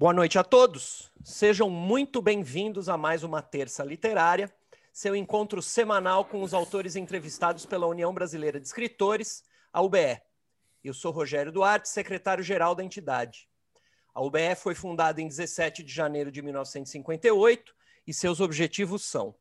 [0.00, 1.12] Boa noite a todos.
[1.22, 4.50] Sejam muito bem-vindos a mais uma Terça Literária,
[4.90, 10.18] seu encontro semanal com os autores entrevistados pela União Brasileira de Escritores, a UBE.
[10.82, 13.46] Eu sou Rogério Duarte, secretário-geral da entidade.
[14.14, 17.74] A UBE foi fundada em 17 de janeiro de 1958
[18.06, 19.34] e seus objetivos são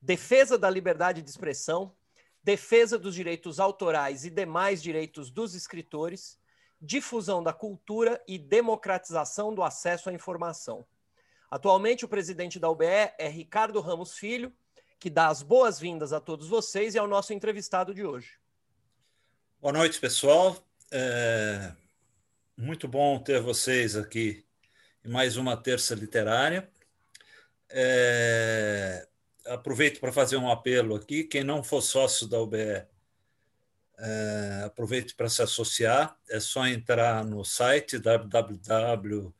[0.00, 1.92] defesa da liberdade de expressão,
[2.44, 6.38] defesa dos direitos autorais e demais direitos dos escritores,
[6.86, 10.86] difusão da cultura e democratização do acesso à informação.
[11.50, 12.86] Atualmente, o presidente da UBE
[13.18, 14.52] é Ricardo Ramos Filho,
[14.98, 18.38] que dá as boas-vindas a todos vocês e ao nosso entrevistado de hoje.
[19.60, 20.56] Boa noite, pessoal.
[20.90, 21.72] É
[22.56, 24.44] muito bom ter vocês aqui
[25.04, 26.70] em mais uma terça literária.
[27.68, 29.06] É...
[29.46, 31.24] Aproveito para fazer um apelo aqui.
[31.24, 32.86] Quem não for sócio da UBE,
[33.98, 36.16] é, aproveite para se associar.
[36.28, 39.32] É só entrar no site www.ube.org.br.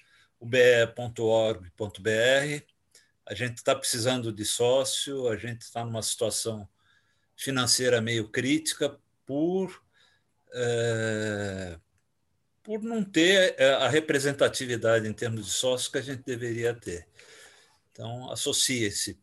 [3.27, 6.69] A gente está precisando de sócio, a gente está numa situação
[7.37, 9.83] financeira meio crítica por,
[10.53, 11.79] é,
[12.63, 17.07] por não ter é, a representatividade em termos de sócio que a gente deveria ter.
[17.91, 19.19] Então, associe-se,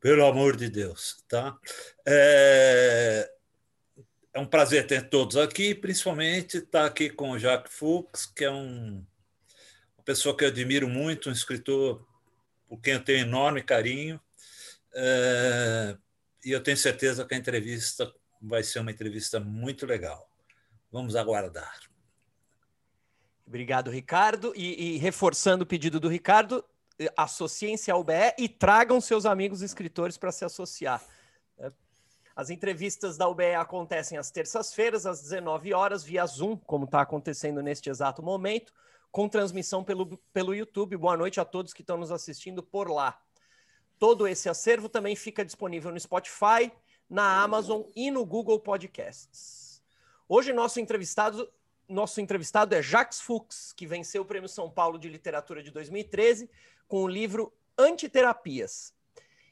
[0.00, 1.24] pelo amor de Deus.
[1.28, 1.58] Tá?
[2.06, 3.35] É,
[4.36, 8.50] é um prazer ter todos aqui, principalmente estar aqui com o Jacques Fuchs, que é
[8.50, 9.02] um,
[9.96, 12.06] uma pessoa que eu admiro muito, um escritor
[12.68, 14.20] por quem eu tenho enorme carinho.
[14.94, 15.96] É,
[16.44, 20.30] e eu tenho certeza que a entrevista vai ser uma entrevista muito legal.
[20.92, 21.80] Vamos aguardar.
[23.46, 24.52] Obrigado, Ricardo.
[24.54, 26.62] E, e reforçando o pedido do Ricardo,
[27.16, 31.02] associem-se ao BE e tragam seus amigos escritores para se associar.
[32.36, 37.62] As entrevistas da UBE acontecem às terças-feiras, às 19 horas, via Zoom, como está acontecendo
[37.62, 38.74] neste exato momento,
[39.10, 40.98] com transmissão pelo, pelo YouTube.
[40.98, 43.18] Boa noite a todos que estão nos assistindo por lá.
[43.98, 46.70] Todo esse acervo também fica disponível no Spotify,
[47.08, 49.82] na Amazon e no Google Podcasts.
[50.28, 51.50] Hoje, nosso entrevistado,
[51.88, 56.50] nosso entrevistado é Jacques Fuchs, que venceu o Prêmio São Paulo de Literatura de 2013
[56.86, 58.92] com o livro Antiterapias,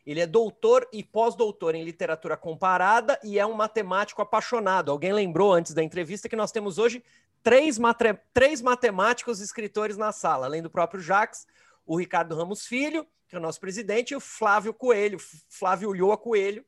[0.07, 4.91] ele é doutor e pós-doutor em literatura comparada e é um matemático apaixonado.
[4.91, 7.03] Alguém lembrou antes da entrevista que nós temos hoje
[7.43, 8.19] três, mate...
[8.33, 11.47] três matemáticos escritores na sala, além do próprio Jacques,
[11.87, 16.17] o Ricardo Ramos Filho, que é o nosso presidente, e o Flávio Coelho, Flávio Ulloa
[16.17, 16.65] Coelho,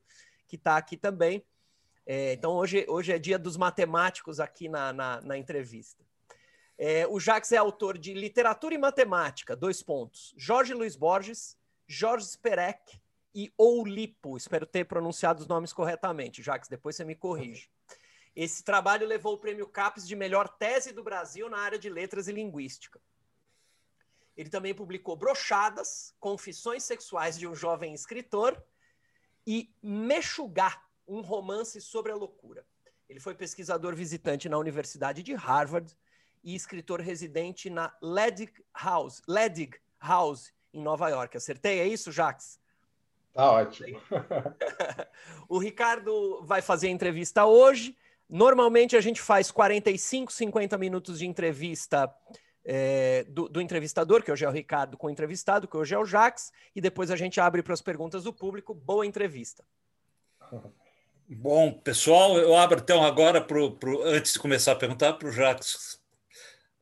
[0.47, 1.45] que está aqui também.
[2.07, 6.05] É, então, hoje, hoje é dia dos matemáticos aqui na, na, na entrevista.
[6.79, 10.35] É, o Jacques é autor de Literatura e Matemática, dois pontos.
[10.37, 13.01] Jorge Luiz Borges, Jorge Sperek,
[13.37, 14.35] e Oulipo.
[14.35, 17.69] Espero ter pronunciado os nomes corretamente, Jacques, depois você me corrige.
[18.35, 22.29] Esse trabalho levou o prêmio CAPES de melhor tese do Brasil na área de letras
[22.29, 22.99] e linguística.
[24.35, 28.63] Ele também publicou Brochadas, Confissões Sexuais de um Jovem Escritor
[29.47, 32.67] e Mexugá, um romance sobre a loucura.
[33.07, 35.95] Ele foi pesquisador visitante na Universidade de Harvard
[36.43, 41.37] e escritor residente na Ledig House, Ledig House em Nova York.
[41.37, 41.81] Acertei?
[41.81, 42.59] É isso, Jacques?
[43.37, 44.01] Tá ótimo.
[45.47, 47.95] o Ricardo vai fazer a entrevista hoje.
[48.27, 52.11] Normalmente a gente faz 45, 50 minutos de entrevista
[52.65, 55.99] é, do, do, entrevistador, que hoje é o Ricardo, com o entrevistado, que hoje é
[55.99, 58.73] o Jax, e depois a gente abre para as perguntas do público.
[58.73, 59.63] Boa entrevista.
[61.29, 65.33] Bom, pessoal, eu abro então agora, pro, pro, antes de começar a perguntar, para o
[65.33, 65.96] Jax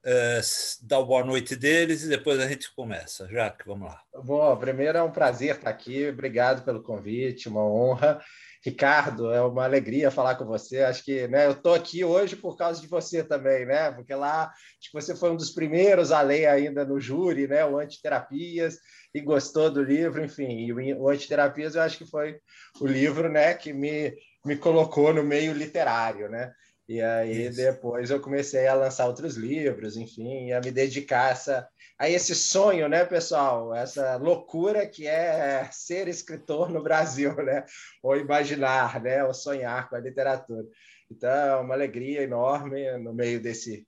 [0.04, 0.40] é,
[0.82, 3.28] dar o boa noite deles e depois a gente começa.
[3.28, 4.00] Jaque, vamos lá.
[4.22, 6.08] Bom, primeiro é um prazer estar aqui.
[6.08, 8.20] Obrigado pelo convite, uma honra.
[8.64, 10.82] Ricardo, é uma alegria falar com você.
[10.82, 13.90] Acho que né, eu estou aqui hoje por causa de você também, né?
[13.92, 17.64] Porque lá acho que você foi um dos primeiros a ler ainda no júri, né?
[17.66, 18.78] O Antiterapias,
[19.14, 20.66] e gostou do livro, enfim.
[20.66, 22.38] E o Antiterapias eu acho que foi
[22.80, 24.12] o livro né, que me,
[24.44, 26.52] me colocou no meio literário, né?
[26.86, 27.56] E aí Isso.
[27.56, 31.68] depois eu comecei a lançar outros livros, enfim, a me dedicar a, essa,
[31.98, 33.74] a esse sonho, né, pessoal?
[33.74, 37.64] Essa loucura que é ser escritor no Brasil, né?
[38.02, 39.24] Ou imaginar, né?
[39.24, 40.66] Ou sonhar com a literatura.
[41.10, 43.86] Então, é uma alegria enorme no meio desse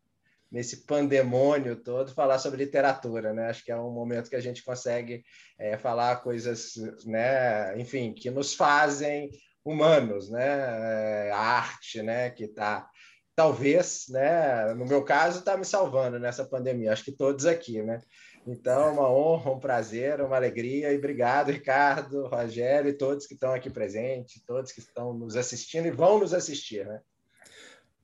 [0.51, 3.49] nesse pandemônio todo falar sobre literatura, né?
[3.51, 5.25] Acho que é um momento que a gente consegue
[5.59, 6.75] é, falar coisas,
[7.05, 7.79] né?
[7.79, 9.31] Enfim, que nos fazem
[9.67, 11.27] humanos, né?
[11.27, 12.31] É, a arte, né?
[12.31, 12.89] Que está
[13.35, 14.73] talvez, né?
[14.75, 16.93] No meu caso, está me salvando nessa pandemia.
[16.93, 18.01] Acho que todos aqui, né?
[18.47, 23.53] Então, uma honra, um prazer, uma alegria e obrigado, Ricardo, Rogério e todos que estão
[23.53, 27.01] aqui presentes, todos que estão nos assistindo e vão nos assistir, né?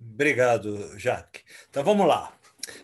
[0.01, 1.43] Obrigado, Jaque.
[1.71, 2.37] Então vamos lá.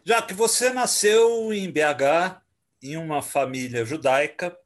[0.05, 2.41] Jaque, você nasceu em BH
[2.81, 4.57] em uma família judaica,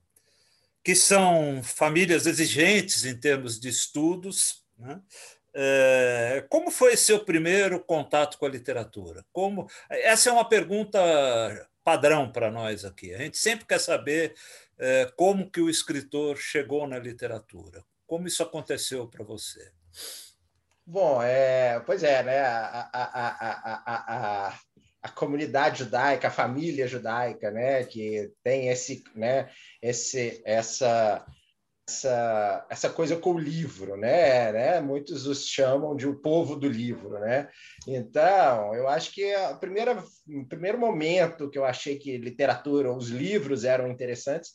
[0.83, 4.65] que são famílias exigentes em termos de estudos.
[4.79, 5.01] Né?
[5.55, 9.25] É, como foi seu primeiro contato com a literatura?
[9.33, 10.99] Como essa é uma pergunta
[11.85, 13.15] padrão para nós aqui.
[13.15, 14.35] A gente sempre quer saber
[14.79, 17.85] é, como que o escritor chegou na literatura.
[18.07, 19.73] Como isso aconteceu para você?
[20.85, 22.41] Bom, é, pois é, né?
[22.41, 24.61] A, a, a,
[25.03, 27.85] a, comunidade judaica, a família judaica, né?
[27.85, 29.51] Que tem esse, né?
[29.83, 31.27] Esse, essa,
[31.89, 34.53] essa, essa coisa com o livro, né?
[34.53, 34.81] né?
[34.81, 37.49] Muitos os chamam de o povo do livro, né?
[37.87, 43.09] Então, eu acho que a primeira, o primeiro momento que eu achei que literatura, os
[43.09, 44.53] livros eram interessantes,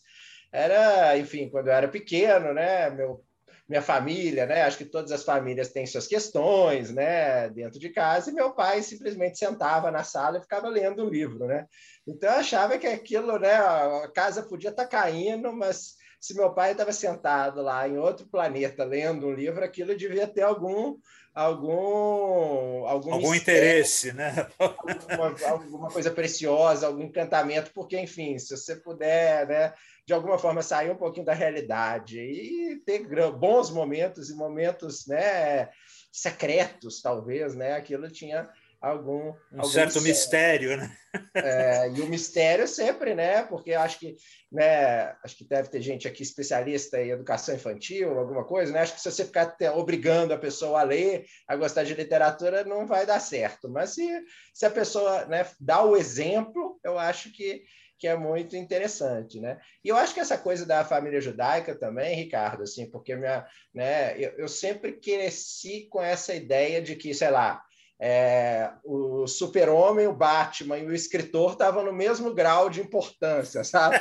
[0.51, 2.89] era, enfim, quando eu era pequeno, né?
[2.89, 3.26] Meu
[3.67, 4.61] minha família, né?
[4.63, 7.49] Acho que todas as famílias têm suas questões, né?
[7.49, 11.45] Dentro de casa, e meu pai simplesmente sentava na sala e ficava lendo um livro,
[11.45, 11.65] né?
[12.07, 13.53] Então eu achava que aquilo, né?
[13.53, 18.27] A casa podia estar tá caindo, mas se meu pai estava sentado lá em outro
[18.27, 20.97] planeta lendo um livro, aquilo devia ter algum
[21.35, 24.47] algum algum, algum interesse, né?
[24.57, 29.73] Alguma, alguma, coisa preciosa, algum encantamento, porque enfim, se você puder, né,
[30.07, 35.69] de alguma forma sair um pouquinho da realidade e ter bons momentos e momentos, né,
[36.09, 37.73] secretos, talvez, né?
[37.73, 38.49] Aquilo tinha
[38.79, 40.97] algum um algum certo mistério, né?
[41.35, 43.43] É, e o mistério sempre, né?
[43.43, 44.15] Porque acho que,
[44.49, 45.13] né?
[45.23, 48.79] Acho que deve ter gente aqui especialista em educação infantil, alguma coisa, né?
[48.79, 52.87] Acho que se você ficar obrigando a pessoa a ler, a gostar de literatura, não
[52.87, 53.67] vai dar certo.
[53.67, 54.07] Mas se,
[54.53, 57.63] se a pessoa, né, dá o exemplo, eu acho que
[57.97, 59.59] que é muito interessante, né?
[59.83, 64.17] E eu acho que essa coisa da família judaica também, Ricardo, assim, porque minha, né,
[64.19, 67.61] eu, eu sempre cresci com essa ideia de que, sei lá,
[67.99, 73.99] é, o super-homem, o Batman e o escritor estavam no mesmo grau de importância, sabe?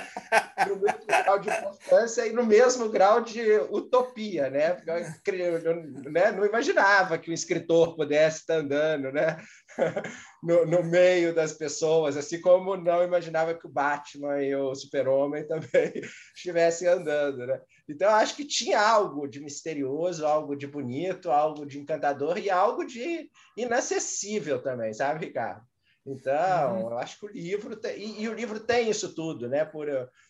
[0.68, 3.40] No mesmo grau de importância e no mesmo grau de
[3.70, 4.82] utopia, né?
[5.26, 6.30] Eu, né?
[6.32, 9.38] não imaginava que o escritor pudesse estar andando, né?
[10.42, 15.44] No, no, meio das pessoas, assim como não imaginava que o Batman e o Super-Homem
[15.46, 15.92] também
[16.36, 17.60] estivessem andando, né?
[17.88, 22.84] Então, acho que tinha algo de misterioso, algo de bonito, algo de encantador e algo
[22.84, 25.66] de inacessível também, sabe, Ricardo?
[26.06, 26.90] Então, uhum.
[26.92, 29.64] eu acho que o livro tem, e, e, o livro tem isso tudo, né?
[29.64, 29.88] Por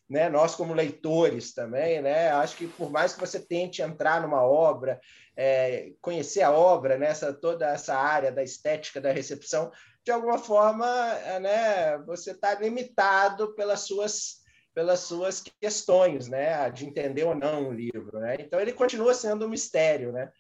[0.09, 2.31] né, nós como leitores também, né?
[2.31, 4.99] Acho que por mais que você tente entrar numa obra,
[5.37, 9.71] é, conhecer a obra, nessa né, toda essa área da estética da recepção,
[10.03, 11.99] de alguma forma, é, né?
[12.07, 18.19] Você está limitado pelas suas pelas suas questões, né, de entender ou não o livro,
[18.19, 18.37] né?
[18.39, 20.31] Então ele continua sendo um mistério, né?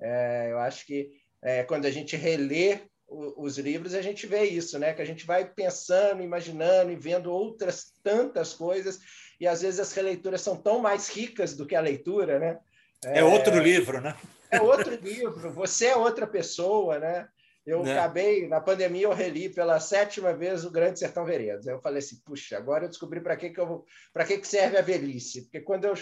[0.00, 1.10] É, eu acho que
[1.42, 4.92] é, quando a gente relê os livros a gente vê isso, né?
[4.92, 8.98] Que a gente vai pensando, imaginando e vendo outras tantas coisas
[9.40, 12.58] e às vezes as releituras são tão mais ricas do que a leitura, né?
[13.04, 14.16] É, é outro livro, né?
[14.50, 15.52] É outro livro.
[15.52, 17.28] Você é outra pessoa, né?
[17.66, 17.98] Eu né?
[17.98, 21.66] acabei, na pandemia, eu reli pela sétima vez o Grande Sertão Veredas.
[21.66, 23.84] Aí eu falei assim, puxa, agora eu descobri para que, que, eu,
[24.24, 25.42] que, que serve a velhice.
[25.42, 25.94] Porque quando eu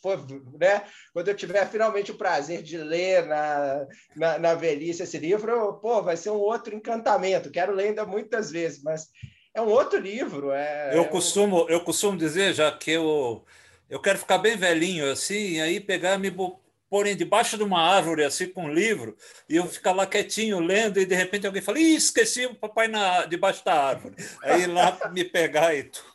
[0.00, 0.18] for,
[0.58, 0.82] né,
[1.12, 3.86] quando eu tiver finalmente o prazer de ler na,
[4.16, 7.50] na, na velhice esse livro, eu, pô, vai ser um outro encantamento.
[7.50, 9.08] Quero ler ainda muitas vezes, mas
[9.54, 10.52] é um outro livro.
[10.52, 13.44] É, eu, é costumo, eu costumo dizer, já que eu,
[13.90, 16.30] eu quero ficar bem velhinho assim, e aí pegar me
[16.90, 19.16] porem debaixo de uma árvore, assim, com um livro,
[19.48, 22.88] e eu ficar lá quietinho, lendo, e de repente alguém fala, Ih, esqueci o papai
[22.88, 24.16] na, debaixo da árvore.
[24.42, 26.10] Aí lá me pegar e tudo.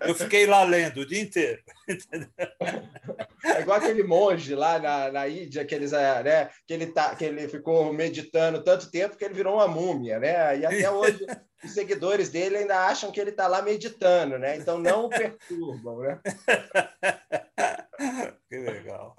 [0.00, 1.62] Eu fiquei lá lendo o dia inteiro.
[3.44, 7.14] É igual aquele monge lá na, na Índia, que, eles, é, né, que, ele tá,
[7.14, 10.58] que ele ficou meditando tanto tempo que ele virou uma múmia, né?
[10.58, 11.26] E até hoje
[11.62, 14.56] os seguidores dele ainda acham que ele está lá meditando, né?
[14.56, 16.20] Então não o perturbam, né?
[18.48, 19.16] Que legal.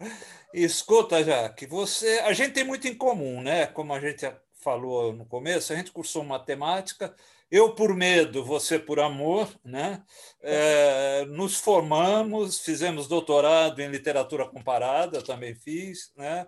[0.53, 3.67] escuta, Jaque, você, a gente tem muito em comum, né?
[3.67, 7.15] Como a gente falou no começo, a gente cursou matemática,
[7.51, 10.03] eu por medo, você por amor, né?
[10.41, 16.47] É, nos formamos, fizemos doutorado em literatura comparada, também fiz, né?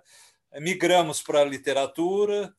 [0.60, 2.54] Migramos para a literatura,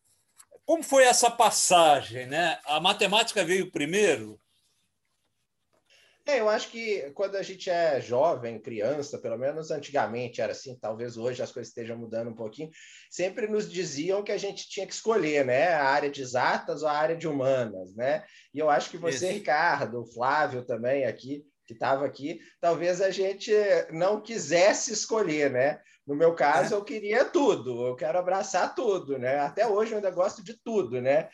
[0.68, 2.26] como foi essa passagem?
[2.26, 2.58] Né?
[2.66, 4.38] A matemática veio primeiro?
[6.28, 10.78] É, eu acho que quando a gente é jovem, criança, pelo menos antigamente era assim,
[10.78, 12.68] talvez hoje as coisas estejam mudando um pouquinho,
[13.10, 16.88] sempre nos diziam que a gente tinha que escolher, né, a área de exatas ou
[16.88, 18.26] a área de humanas, né?
[18.52, 19.38] E eu acho que você, Isso.
[19.38, 23.50] Ricardo, o Flávio também aqui, que estava aqui, talvez a gente
[23.90, 25.80] não quisesse escolher, né?
[26.06, 26.76] No meu caso, é.
[26.76, 29.38] eu queria tudo, eu quero abraçar tudo, né?
[29.40, 31.28] Até hoje eu ainda gosto de tudo, né?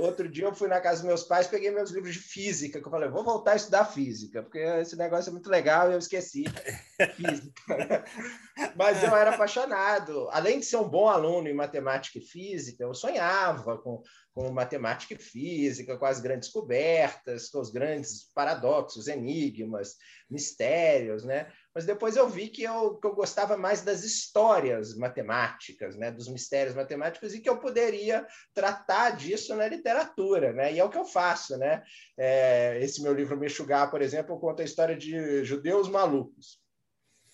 [0.00, 2.86] Outro dia eu fui na casa dos meus pais, peguei meus livros de física, que
[2.86, 5.98] eu falei, vou voltar a estudar física, porque esse negócio é muito legal e eu
[5.98, 6.44] esqueci
[7.16, 8.04] física.
[8.76, 10.28] Mas eu era apaixonado.
[10.30, 14.02] Além de ser um bom aluno em matemática e física, eu sonhava com,
[14.34, 19.96] com matemática e física, com as grandes descobertas, com os grandes paradoxos, enigmas,
[20.28, 21.52] mistérios, né?
[21.74, 26.28] mas depois eu vi que eu, que eu gostava mais das histórias matemáticas, né, dos
[26.28, 30.98] mistérios matemáticos, e que eu poderia tratar disso na literatura, né, e é o que
[30.98, 31.56] eu faço.
[31.56, 31.82] Né?
[32.18, 36.60] É, esse meu livro Mexugar, por exemplo, conta a história de judeus malucos.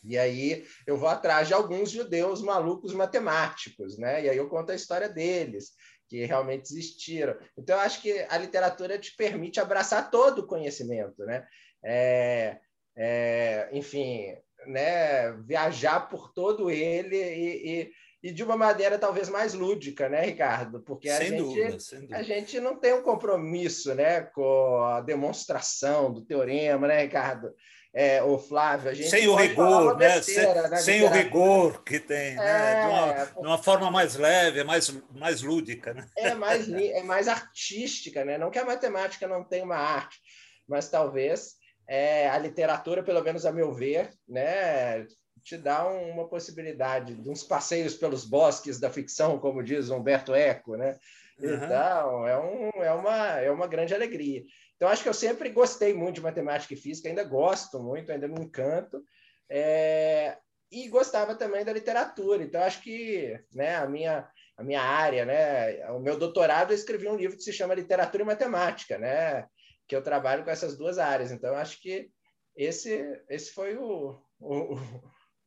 [0.04, 4.24] E aí eu vou atrás de alguns judeus malucos matemáticos, né?
[4.24, 5.72] E aí eu conto a história deles,
[6.08, 7.36] que realmente existiram.
[7.56, 11.46] Então eu acho que a literatura te permite abraçar todo o conhecimento, né?
[11.84, 12.58] É,
[12.96, 14.34] é, enfim,
[14.66, 20.22] né, viajar por todo ele e, e, e, de uma maneira talvez mais lúdica, né,
[20.22, 20.80] Ricardo?
[20.80, 21.76] Porque a, gente, dúvida,
[22.12, 27.54] a gente não tem um compromisso né, com a demonstração do teorema, né, Ricardo?
[27.94, 30.16] É, o Flávio, a gente sem o rigor, né?
[30.16, 32.44] Besteira, sem, né, sem o rigor que tem, né?
[32.44, 32.82] é, né?
[32.82, 36.06] de, uma, de uma forma mais leve, mais, mais lúdica, né?
[36.16, 38.36] É mais, é mais artística, né?
[38.36, 40.20] Não que a matemática não tenha uma arte,
[40.68, 41.54] mas talvez
[41.88, 45.06] é, a literatura, pelo menos a meu ver, né,
[45.48, 50.76] te dá uma possibilidade de uns passeios pelos bosques da ficção, como diz Humberto Eco,
[50.76, 50.98] né?
[51.38, 51.54] Uhum.
[51.54, 54.42] Então, é, um, é, uma, é uma grande alegria.
[54.76, 58.28] Então, acho que eu sempre gostei muito de matemática e física, ainda gosto muito, ainda
[58.28, 59.02] me encanto.
[59.48, 60.36] É,
[60.70, 62.42] e gostava também da literatura.
[62.42, 67.08] Então, acho que né, a, minha, a minha área, né, o meu doutorado, eu escrevi
[67.08, 69.46] um livro que se chama Literatura e Matemática, né?
[69.88, 71.32] que eu trabalho com essas duas áreas.
[71.32, 72.10] Então, acho que
[72.54, 74.76] esse, esse foi o, o,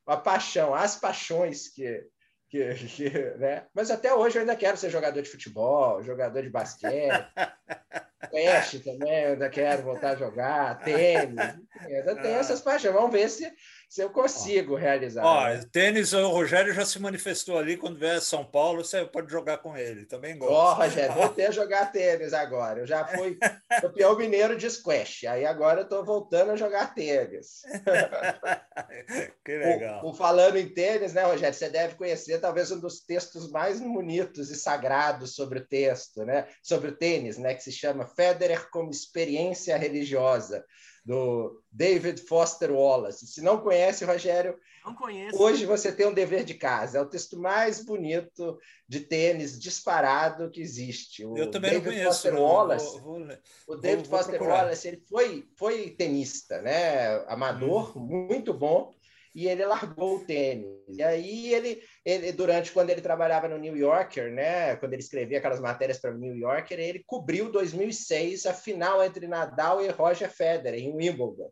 [0.05, 2.05] a paixão, as paixões que,
[2.49, 3.65] que, que, né?
[3.73, 7.27] Mas até hoje eu ainda quero ser jogador de futebol, jogador de basquete,
[8.29, 12.93] Flash também, eu ainda quero voltar a jogar, tênis, ainda tem essas paixões.
[12.93, 13.51] Vamos ver se,
[13.91, 15.21] se eu consigo ó, realizar.
[15.21, 15.65] Ó, né?
[15.69, 19.57] tênis, o Rogério já se manifestou ali, quando vier a São Paulo, você pode jogar
[19.57, 20.53] com ele, também gosto.
[20.53, 22.79] Ó, Rogério, voltei a jogar tênis agora.
[22.79, 23.37] Eu já fui
[23.81, 27.63] campeão mineiro de squash, aí agora eu estou voltando a jogar tênis.
[29.43, 30.05] que legal.
[30.05, 33.81] O, o, falando em tênis, né, Rogério, você deve conhecer talvez um dos textos mais
[33.81, 38.69] bonitos e sagrados sobre o texto, né, sobre o tênis, né, que se chama Federer
[38.69, 40.63] como experiência religiosa
[41.03, 43.27] do David Foster Wallace.
[43.27, 44.55] Se não conhece, Rogério,
[44.85, 45.41] não conheço.
[45.41, 46.97] hoje você tem um dever de casa.
[46.97, 51.25] É o texto mais bonito de tênis disparado que existe.
[51.25, 52.13] O Eu também David não conheço.
[52.13, 52.41] Foster não.
[52.43, 57.23] Wallace, vou, vou, o David vou, Foster Wallace ele foi, foi tenista, né?
[57.27, 58.27] amador, hum.
[58.29, 58.93] muito bom
[59.33, 60.67] e ele largou o tênis.
[60.89, 65.37] E aí ele, ele, durante quando ele trabalhava no New Yorker, né, quando ele escrevia
[65.37, 70.29] aquelas matérias para o New Yorker, ele cobriu 2006 a final entre Nadal e Roger
[70.29, 71.51] Federer em Wimbledon.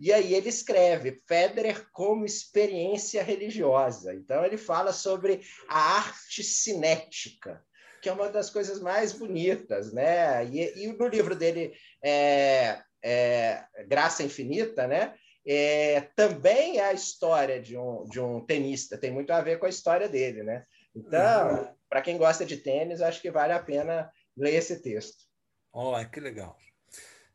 [0.00, 4.14] E aí ele escreve Federer como experiência religiosa.
[4.14, 7.60] Então ele fala sobre a arte cinética,
[8.00, 10.44] que é uma das coisas mais bonitas, né?
[10.46, 15.14] E, e no livro dele é, é, Graça Infinita, né?
[15.50, 19.64] É, também é a história de um, de um tenista, tem muito a ver com
[19.64, 20.62] a história dele, né?
[20.94, 21.68] Então, uhum.
[21.88, 25.24] para quem gosta de tênis, acho que vale a pena ler esse texto.
[25.72, 26.54] Oh, que legal.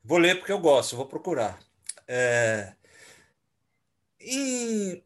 [0.03, 1.57] Vou ler porque eu gosto, vou procurar.
[2.07, 2.73] É...
[4.19, 5.03] Em,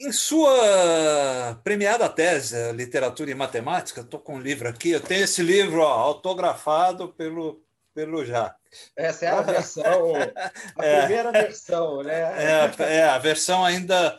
[0.00, 5.42] em sua premiada tese, Literatura e Matemática, estou com um livro aqui, eu tenho esse
[5.42, 7.64] livro ó, autografado pelo,
[7.94, 8.90] pelo Jacques.
[8.96, 10.14] Essa é a versão,
[10.78, 12.34] a é, primeira versão, né?
[12.42, 14.18] É, é, a versão ainda,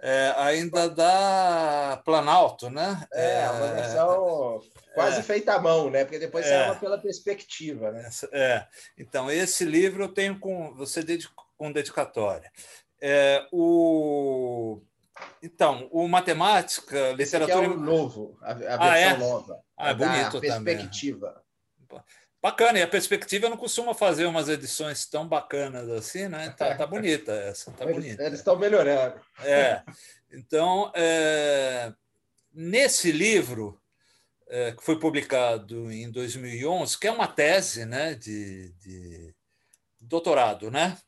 [0.00, 3.06] é, ainda da Planalto, né?
[3.12, 4.60] É, uma é, versão
[4.94, 6.04] quase é, feita à mão, né?
[6.04, 8.08] Porque depois é, saiu pela perspectiva, né?
[8.32, 8.66] É.
[8.96, 11.04] Então, esse livro eu tenho com você
[11.56, 12.50] com dedicatória.
[13.00, 14.80] É, o
[15.42, 17.64] então, o matemática, literatura.
[17.64, 19.16] Esse é o novo, a, a versão ah, é?
[19.16, 19.60] nova.
[19.76, 21.42] Ah, é bonito perspectiva.
[21.88, 22.04] Também.
[22.42, 26.48] Bacana, e a perspectiva não costuma fazer umas edições tão bacanas assim, né?
[26.56, 28.22] Tá, tá bonita essa, tá bonita.
[28.22, 29.20] Eles estão melhorando.
[29.42, 29.82] É.
[30.32, 31.92] Então, é,
[32.52, 33.78] nesse livro,
[34.48, 39.34] é, que foi publicado em 2011, que é uma tese né, de, de
[40.10, 40.98] doutorado, né?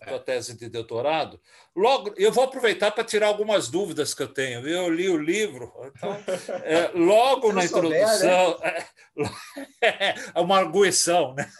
[0.00, 1.40] A tua tese de doutorado.
[1.74, 4.66] Logo, eu vou aproveitar para tirar algumas dúvidas que eu tenho.
[4.66, 6.16] Eu li o livro, então,
[6.62, 8.86] é, logo na introdução, souber,
[9.16, 9.28] né?
[9.82, 11.50] é, é uma arguição, né?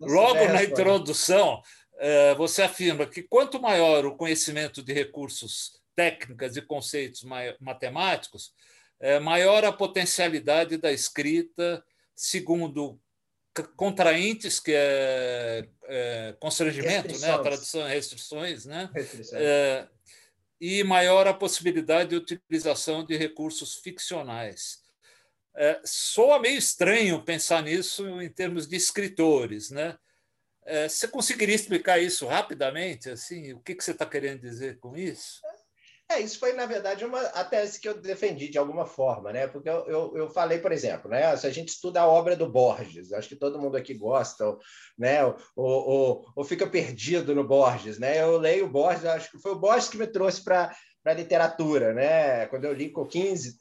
[0.00, 1.60] Logo na introdução,
[1.98, 7.24] é, você afirma que quanto maior o conhecimento de recursos técnicas e conceitos
[7.60, 8.52] matemáticos,
[9.00, 11.84] é, maior a potencialidade da escrita
[12.14, 13.00] segundo
[13.76, 17.30] contraintes, que é, é constrangimento, né?
[17.30, 18.90] a tradução é restrições, né?
[19.32, 19.88] É,
[20.60, 24.80] e maior a possibilidade de utilização de recursos ficcionais.
[25.56, 29.98] É, soa meio estranho pensar nisso em termos de escritores, né?
[30.64, 33.10] É, você conseguiria explicar isso rapidamente?
[33.10, 35.40] Assim, o que, que você está querendo dizer com isso?
[36.10, 39.46] É, isso foi, na verdade, uma, a tese que eu defendi de alguma forma, né?
[39.46, 41.36] Porque eu, eu, eu, falei, por exemplo, né?
[41.36, 44.58] Se a gente estuda a obra do Borges, acho que todo mundo aqui gosta, ou,
[44.98, 45.24] né?
[45.24, 48.20] Ou, ou, ou fica perdido no Borges, né?
[48.20, 51.94] Eu leio o Borges, acho que foi o Borges que me trouxe para para literatura,
[51.94, 52.46] né?
[52.46, 53.58] Quando eu li com 15,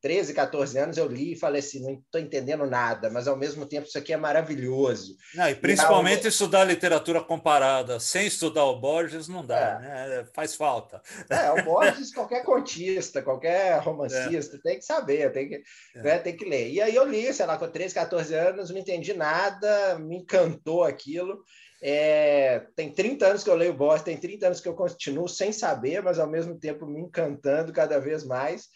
[0.00, 3.66] 13, 14 anos, eu li e falei assim, não estou entendendo nada, mas ao mesmo
[3.66, 5.16] tempo isso aqui é maravilhoso.
[5.34, 10.18] Não, e principalmente e, estudar literatura comparada sem estudar o Borges não dá, é.
[10.18, 10.26] né?
[10.34, 11.02] Faz falta.
[11.28, 14.60] É, o Borges, qualquer contista, qualquer romancista é.
[14.60, 15.62] tem que saber, tem que,
[15.94, 16.02] é.
[16.02, 16.70] né, tem que ler.
[16.70, 20.84] E aí eu li, sei lá, com 13, 14 anos, não entendi nada, me encantou
[20.84, 21.44] aquilo.
[21.80, 25.52] É, tem 30 anos que eu leio Borges, tem 30 anos que eu continuo sem
[25.52, 28.68] saber, mas ao mesmo tempo me encantando cada vez mais.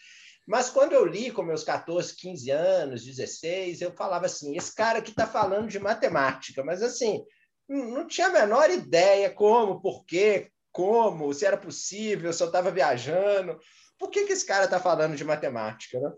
[0.47, 4.99] Mas quando eu li com meus 14, 15 anos, 16, eu falava assim: esse cara
[4.99, 7.23] aqui está falando de matemática, mas assim,
[7.67, 12.71] não tinha a menor ideia como, por quê, como, se era possível, se eu estava
[12.71, 13.57] viajando.
[13.97, 15.99] Por que, que esse cara está falando de matemática?
[15.99, 16.11] Né?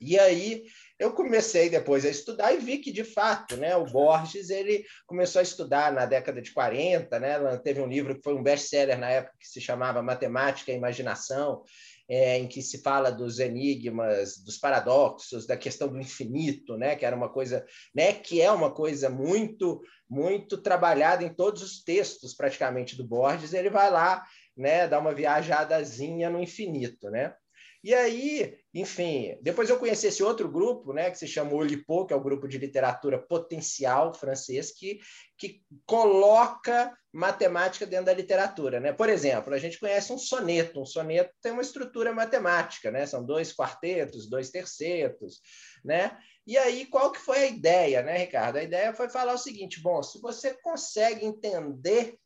[0.00, 0.64] E aí
[1.02, 5.40] eu comecei depois a estudar e vi que, de fato, né, o Borges ele começou
[5.40, 9.10] a estudar na década de 40, né, teve um livro que foi um best-seller na
[9.10, 11.64] época que se chamava Matemática e Imaginação,
[12.08, 17.04] é, em que se fala dos enigmas, dos paradoxos, da questão do infinito, né, que
[17.04, 22.32] era uma coisa, né, que é uma coisa muito, muito trabalhada em todos os textos
[22.32, 23.54] praticamente do Borges.
[23.54, 24.24] Ele vai lá,
[24.56, 27.34] né, dar uma viajadazinha no infinito, né?
[27.84, 32.12] E aí, enfim, depois eu conheci esse outro grupo, né, que se chama Olipo, que
[32.12, 35.00] é o grupo de literatura potencial francês, que,
[35.36, 38.78] que coloca matemática dentro da literatura.
[38.78, 38.92] Né?
[38.92, 40.80] Por exemplo, a gente conhece um soneto.
[40.80, 43.04] Um soneto tem uma estrutura matemática, né?
[43.04, 45.40] são dois quartetos, dois tercetos.
[45.84, 46.16] Né?
[46.46, 48.56] E aí, qual que foi a ideia, né, Ricardo?
[48.56, 52.16] A ideia foi falar o seguinte: bom, se você consegue entender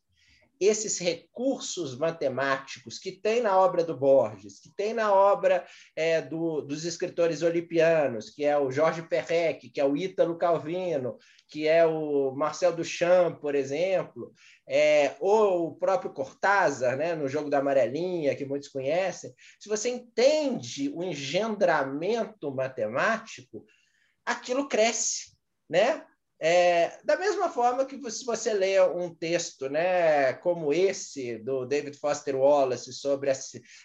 [0.59, 5.65] esses recursos matemáticos que tem na obra do Borges, que tem na obra
[5.95, 11.17] é, do, dos escritores olimpianos, que é o Jorge Perrec, que é o Ítalo Calvino,
[11.47, 14.33] que é o Marcel Duchamp, por exemplo,
[14.67, 19.89] é, ou o próprio Cortázar, né, no jogo da amarelinha, que muitos conhecem, se você
[19.89, 23.65] entende o engendramento matemático,
[24.25, 25.37] aquilo cresce,
[25.69, 26.05] né?
[26.39, 31.97] É, da mesma forma que se você lê um texto né, como esse, do David
[31.97, 33.35] Foster Wallace, sobre a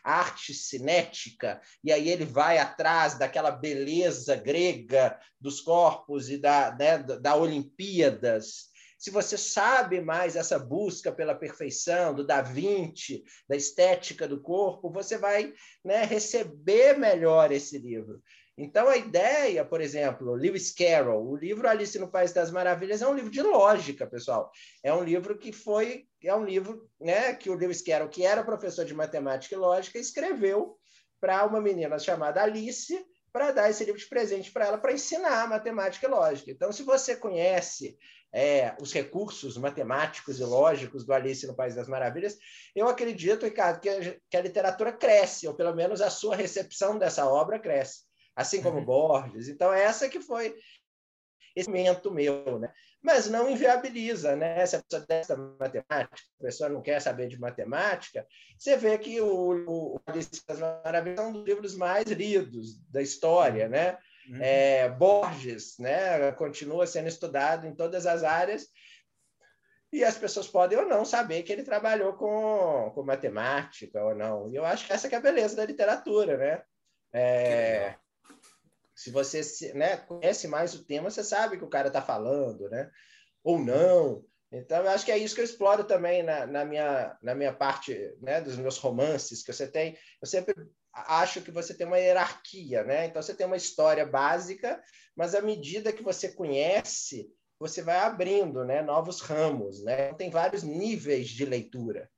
[0.05, 6.99] arte cinética, e aí ele vai atrás daquela beleza grega dos corpos e da, né,
[6.99, 14.29] da Olimpíadas, se você sabe mais essa busca pela perfeição, do Da Vinci, da estética
[14.29, 15.53] do corpo, você vai
[15.85, 18.23] né, receber melhor esse livro.
[18.57, 23.09] Então, a ideia, por exemplo, Lewis Carroll, o livro Alice no País das Maravilhas é
[23.09, 24.51] um livro de lógica, pessoal.
[24.83, 28.45] É um livro que foi, é um livro né, que o Lewis Carroll, que era
[28.45, 30.77] professor de matemática e lógica, escreveu
[31.19, 32.95] para uma menina chamada Alice,
[33.33, 36.51] para dar esse livro de presente para ela, para ensinar matemática e lógica.
[36.51, 37.97] Então, se você conhece
[38.31, 42.37] é, os recursos matemáticos e lógicos do Alice no País das Maravilhas,
[42.77, 46.99] eu acredito, Ricardo, que a, que a literatura cresce, ou pelo menos a sua recepção
[46.99, 48.85] dessa obra cresce assim como uhum.
[48.85, 49.49] Borges.
[49.49, 50.55] Então, essa que foi
[51.55, 52.73] esse momento meu, né?
[53.01, 54.65] Mas não inviabiliza, né?
[54.65, 59.21] Se a pessoa testa matemática, a pessoa não quer saber de matemática, você vê que
[59.21, 63.99] o, o Alice das Maravilhas é um dos livros mais lidos da história, né?
[64.29, 64.39] Uhum.
[64.41, 66.31] É, Borges, né?
[66.33, 68.69] Continua sendo estudado em todas as áreas
[69.93, 74.51] e as pessoas podem ou não saber que ele trabalhou com, com matemática ou não.
[74.51, 76.63] E eu acho que essa que é a beleza da literatura, né?
[77.13, 77.97] É,
[78.95, 79.41] se você
[79.75, 82.91] né, conhece mais o tema, você sabe que o cara está falando, né?
[83.43, 84.25] Ou não.
[84.53, 87.55] Então, eu acho que é isso que eu exploro também na, na minha, na minha
[87.55, 89.97] parte né, dos meus romances, que você tem.
[90.21, 90.55] Eu sempre
[90.93, 93.07] acho que você tem uma hierarquia, né?
[93.07, 94.83] Então, você tem uma história básica,
[95.17, 100.07] mas à medida que você conhece, você vai abrindo né, novos ramos, né?
[100.07, 102.11] Então, tem vários níveis de leitura.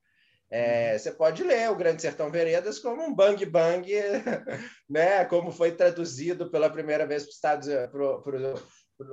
[0.56, 3.92] É, você pode ler o Grande Sertão Veredas como um bang bang,
[4.88, 5.24] né?
[5.24, 8.38] como foi traduzido pela primeira vez Estados, pro, pro,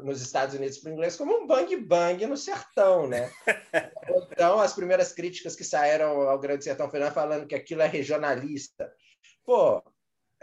[0.04, 3.08] nos Estados Unidos para o inglês, como um bang bang no sertão.
[3.08, 3.32] Né?
[4.32, 8.94] então, as primeiras críticas que saíram ao Grande Sertão Veredas falando que aquilo é regionalista.
[9.44, 9.82] Pô,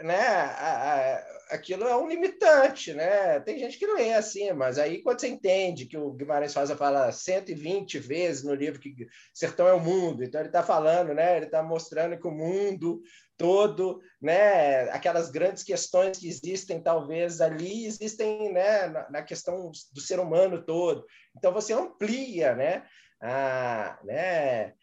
[0.01, 1.15] né, a,
[1.49, 3.39] a, aquilo é um limitante, né?
[3.41, 6.75] Tem gente que não é assim, mas aí quando você entende que o Guimarães Rosa
[6.75, 8.95] fala 120 vezes no livro que
[9.33, 11.37] Sertão é o mundo, então ele está falando, né?
[11.37, 13.01] Ele está mostrando que o mundo
[13.37, 14.89] todo, né?
[14.91, 18.87] Aquelas grandes questões que existem talvez ali existem, né?
[18.87, 21.05] Na, na questão do ser humano todo.
[21.35, 22.85] Então você amplia, né?
[23.21, 24.73] A, né?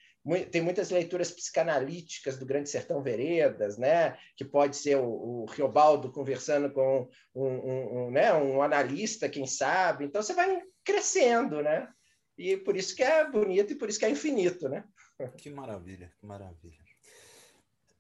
[0.51, 4.19] Tem muitas leituras psicanalíticas do Grande Sertão Veredas, né?
[4.37, 8.33] que pode ser o, o Riobaldo conversando com um, um, um, né?
[8.35, 10.05] um analista, quem sabe.
[10.05, 11.89] Então você vai crescendo, né?
[12.37, 14.85] E por isso que é bonito e por isso que é infinito, né?
[15.39, 16.85] Que maravilha, que maravilha.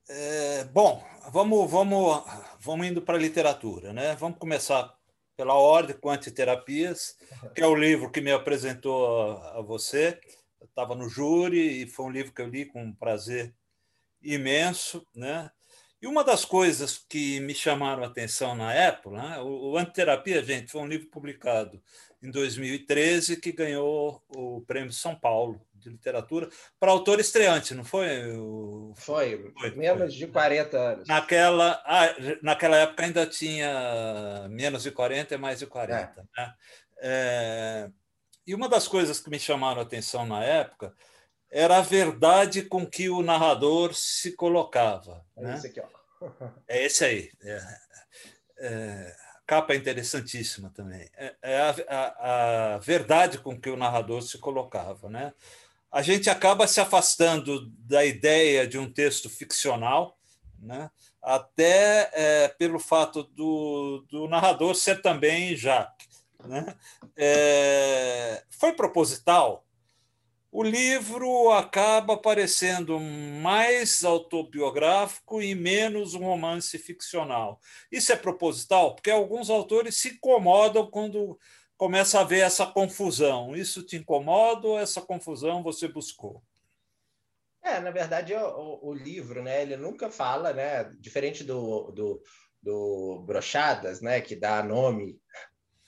[0.08, 2.22] É, bom, vamos, vamos,
[2.60, 4.14] vamos indo para a literatura, né?
[4.16, 4.94] Vamos começar
[5.36, 7.16] pela ordem com Antiterapias,
[7.54, 10.20] que é o livro que me apresentou a, a você
[10.62, 13.54] estava no júri e foi um livro que eu li com um prazer
[14.22, 15.50] imenso, né?
[16.00, 19.38] E uma das coisas que me chamaram a atenção na época, né?
[19.40, 21.82] o, o Antiterapia, gente, foi um livro publicado
[22.22, 28.30] em 2013 que ganhou o Prêmio São Paulo de Literatura para autor estreante, não foi?
[28.36, 28.92] O...
[28.94, 30.26] Foi, foi, menos foi.
[30.26, 31.08] de 40 anos.
[31.08, 36.20] Naquela, ah, naquela época ainda tinha menos de 40 e mais de 40.
[36.20, 36.40] É.
[36.40, 36.54] Né?
[36.98, 37.90] É
[38.46, 40.94] e uma das coisas que me chamaram a atenção na época
[41.50, 45.24] era a verdade com que o narrador se colocava.
[45.36, 45.54] É né?
[45.54, 45.96] esse aqui, ó.
[46.66, 47.30] É esse aí.
[47.42, 47.78] É,
[48.58, 51.08] é, capa interessantíssima também.
[51.14, 55.08] É, é a, a, a, verdade com que o narrador se colocava.
[55.08, 55.32] Né?
[55.90, 60.18] A gente acaba se afastando da ideia de um texto ficcional,
[60.58, 60.90] né?
[61.22, 66.05] até é, pelo fato do, do narrador ser também Jacques.
[66.44, 66.76] Né?
[67.16, 69.66] É, foi proposital.
[70.50, 77.60] O livro acaba parecendo mais autobiográfico e menos um romance ficcional.
[77.92, 81.38] Isso é proposital, porque alguns autores se incomodam quando
[81.76, 83.54] começa a ver essa confusão.
[83.54, 86.42] Isso te incomoda ou essa confusão você buscou?
[87.62, 92.22] É, na verdade, o, o, livro, né, ele nunca fala, né, diferente do, do,
[92.62, 95.20] do Brochadas, né, que dá nome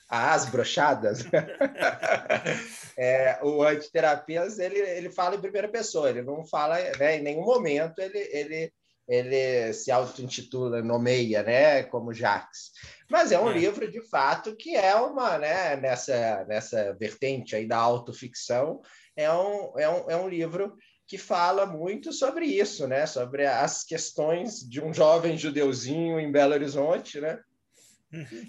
[0.08, 1.24] as brochadas.
[2.96, 7.44] é, o antiterapias ele, ele fala em primeira pessoa, ele não fala né, em nenhum
[7.44, 8.72] momento ele, ele,
[9.06, 12.72] ele se auto-intitula, nomeia né, como Jacques.
[13.10, 13.54] Mas é um é.
[13.54, 18.80] livro, de fato, que é uma, né, nessa, nessa vertente aí da autoficção,
[19.16, 20.76] é um, é um, é um livro
[21.08, 23.06] que fala muito sobre isso, né?
[23.06, 27.40] sobre as questões de um jovem judeuzinho em Belo Horizonte, né?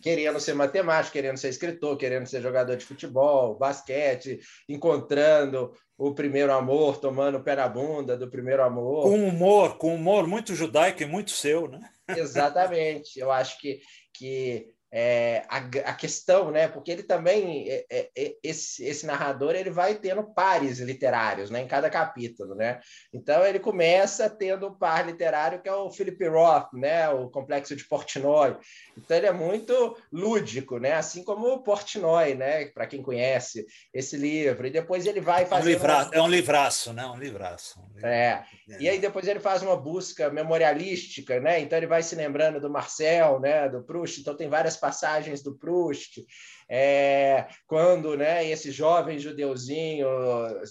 [0.01, 6.53] Querendo ser matemático, querendo ser escritor, querendo ser jogador de futebol, basquete, encontrando o primeiro
[6.53, 9.03] amor, tomando o pé na bunda do primeiro amor.
[9.03, 11.79] Com humor, com humor muito judaico e muito seu, né?
[12.07, 13.19] Exatamente.
[13.19, 13.81] Eu acho que,
[14.13, 16.67] que é, a, a, questão, né?
[16.67, 21.62] Porque ele também, é, é, é, esse, esse narrador, ele vai tendo pares literários, né?
[21.62, 22.80] Em cada capítulo, né?
[23.13, 27.08] Então ele começa tendo um par literário que é o Philip Roth, né?
[27.10, 28.58] O Complexo de Portnoy.
[28.97, 30.93] Então ele é muito lúdico, né?
[30.93, 32.65] Assim como o Portnoy, né?
[32.65, 34.65] Para quem conhece esse livro.
[34.65, 36.10] E depois ele vai fazer é um, uma...
[36.13, 37.06] é um livraço, né?
[37.06, 37.80] Um livraço.
[37.80, 38.08] Um livraço.
[38.08, 38.43] É.
[38.69, 38.82] é.
[38.82, 41.60] E aí depois ele faz uma busca memorialística, né?
[41.60, 43.69] Então ele vai se lembrando do Marcel, né?
[43.69, 44.19] Do Proust.
[44.19, 46.25] Então tem várias passagens do Proust,
[46.69, 50.08] é, quando né, esse jovem judeuzinho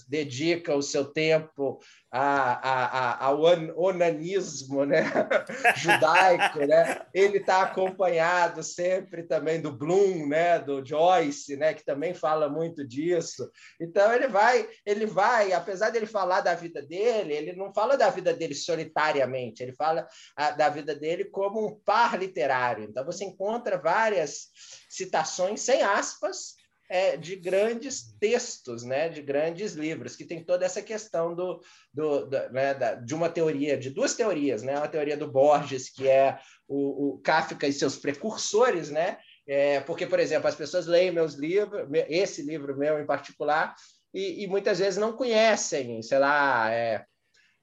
[0.07, 1.79] dedica o seu tempo
[2.11, 3.41] a, a, a, ao
[3.75, 5.03] onanismo né?
[5.75, 7.05] judaico, né?
[7.13, 10.57] ele está acompanhado sempre também do Bloom, né?
[10.57, 11.73] do Joyce, né?
[11.73, 13.51] que também fala muito disso.
[13.79, 18.09] Então ele vai, ele vai, apesar dele falar da vida dele, ele não fala da
[18.09, 22.85] vida dele solitariamente, ele fala a, da vida dele como um par literário.
[22.85, 24.49] Então você encontra várias
[24.89, 26.55] citações sem aspas
[26.89, 31.61] é, de grandes textos, né, de grandes livros, que tem toda essa questão do,
[31.93, 35.87] do, do né, da, de uma teoria, de duas teorias, né, uma teoria do Borges,
[35.89, 40.87] que é o, o Kafka e seus precursores, né, é, porque, por exemplo, as pessoas
[40.87, 43.75] leem meus livros, esse livro meu em particular,
[44.11, 47.05] e, e muitas vezes não conhecem, sei lá, é,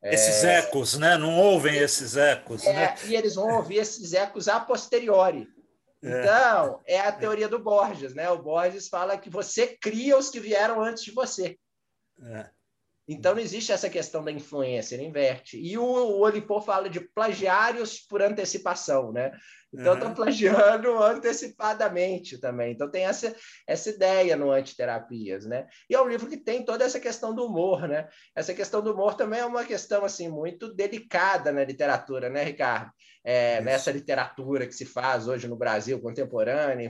[0.02, 1.16] esses é, ecos, né?
[1.16, 2.64] Não ouvem esses ecos.
[2.64, 2.94] É, né?
[3.06, 5.48] E eles vão ouvir esses ecos a posteriori.
[6.06, 6.20] É.
[6.20, 8.30] Então, é a teoria do Borges, né?
[8.30, 11.58] O Borges fala que você cria os que vieram antes de você.
[12.22, 12.48] É.
[13.08, 15.56] Então não existe essa questão da influência, ele inverte.
[15.60, 19.30] E o, o Olipô fala de plagiários por antecipação, né?
[19.72, 20.14] Então estão uhum.
[20.14, 22.72] plagiando antecipadamente também.
[22.72, 23.34] Então tem essa,
[23.66, 25.66] essa ideia no Antiterapias, né?
[25.88, 28.08] E é um livro que tem toda essa questão do humor, né?
[28.34, 32.90] Essa questão do humor também é uma questão assim muito delicada na literatura, né, Ricardo?
[33.24, 36.88] É, nessa literatura que se faz hoje no Brasil contemporâneo,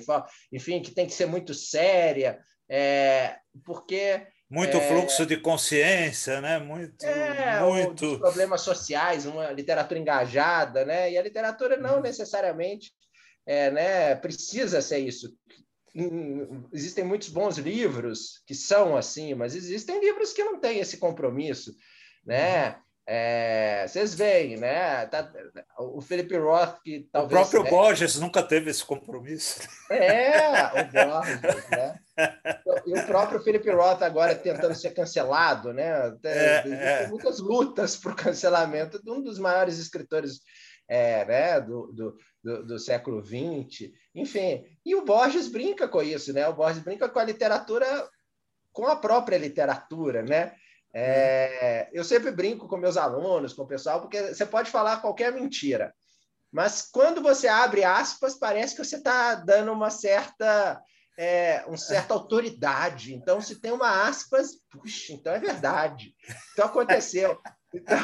[0.52, 6.58] enfim, que tem que ser muito séria, é, porque muito é, fluxo de consciência, né?
[6.58, 11.10] Muito, é, muito problemas sociais, uma literatura engajada, né?
[11.10, 12.02] E a literatura não uhum.
[12.02, 12.92] necessariamente,
[13.44, 14.14] é, né?
[14.14, 15.34] Precisa ser isso.
[16.72, 21.74] Existem muitos bons livros que são assim, mas existem livros que não têm esse compromisso,
[22.24, 22.78] né?
[23.08, 25.06] É, vocês veem, né?
[25.06, 25.32] Tá,
[25.78, 27.46] o Felipe Roth, que talvez.
[27.46, 29.60] O próprio Borges nunca teve esse compromisso.
[29.88, 32.00] É, o Borges, né?
[32.84, 36.16] E o próprio Felipe Roth agora tentando ser cancelado, né?
[36.24, 37.06] É, tem, é.
[37.06, 40.40] muitas lutas para o cancelamento de um dos maiores escritores
[40.88, 41.60] é, né?
[41.60, 43.92] do, do, do, do século XX.
[44.14, 46.48] Enfim, e o Borges brinca com isso, né?
[46.48, 47.86] O Borges brinca com a literatura,
[48.72, 50.52] com a própria literatura, né?
[50.94, 55.32] É, eu sempre brinco com meus alunos, com o pessoal, porque você pode falar qualquer
[55.32, 55.92] mentira,
[56.56, 60.80] mas quando você abre aspas, parece que você está dando uma certa,
[61.18, 63.14] é, uma certa autoridade.
[63.14, 66.14] Então, se tem uma aspas, puxa, então é verdade.
[66.52, 67.38] Então aconteceu.
[67.74, 67.98] Então,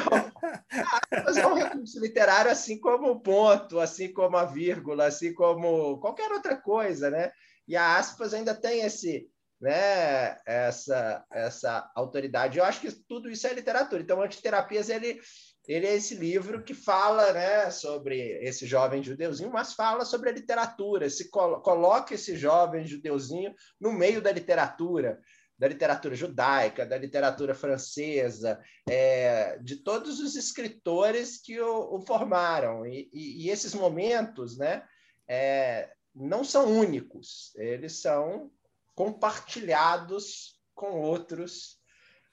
[1.01, 5.97] aspas é um recurso literário, assim como o ponto, assim como a vírgula, assim como
[5.99, 7.31] qualquer outra coisa, né?
[7.67, 9.27] E a aspas ainda tem esse,
[9.63, 12.59] né, essa, essa autoridade.
[12.59, 14.01] Eu acho que tudo isso é literatura.
[14.01, 15.21] Então, Antiterapias, ele,
[15.65, 20.33] ele é esse livro que fala né, sobre esse jovem judeuzinho, mas fala sobre a
[20.33, 25.17] literatura, se colo coloca esse jovem judeuzinho no meio da literatura,
[25.57, 32.85] da literatura judaica, da literatura francesa, é, de todos os escritores que o, o formaram.
[32.85, 34.83] E, e, e, esses momentos né,
[35.25, 38.51] é, não são únicos, eles são
[38.95, 41.77] compartilhados com outros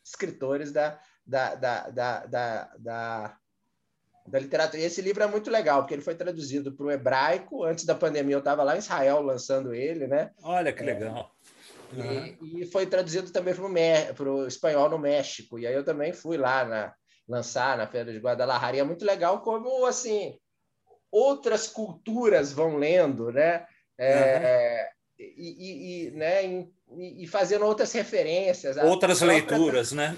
[0.05, 3.37] escritores da, da, da, da, da, da,
[4.27, 4.83] da literatura.
[4.83, 7.65] E esse livro é muito legal, porque ele foi traduzido para o hebraico.
[7.65, 10.31] Antes da pandemia, eu estava lá em Israel lançando ele, né?
[10.43, 11.33] Olha que legal.
[11.97, 15.59] É, e, e, foi traduzido também para o espanhol no México.
[15.59, 16.95] E aí eu também fui lá na,
[17.29, 18.77] lançar na Feira de Guadalajara.
[18.77, 20.39] E é muito legal como, assim,
[21.11, 23.67] outras culturas vão lendo, né?
[23.99, 28.77] É, uhum e, e, né, e, fazendo outras referências.
[28.79, 30.17] Outras leituras, né?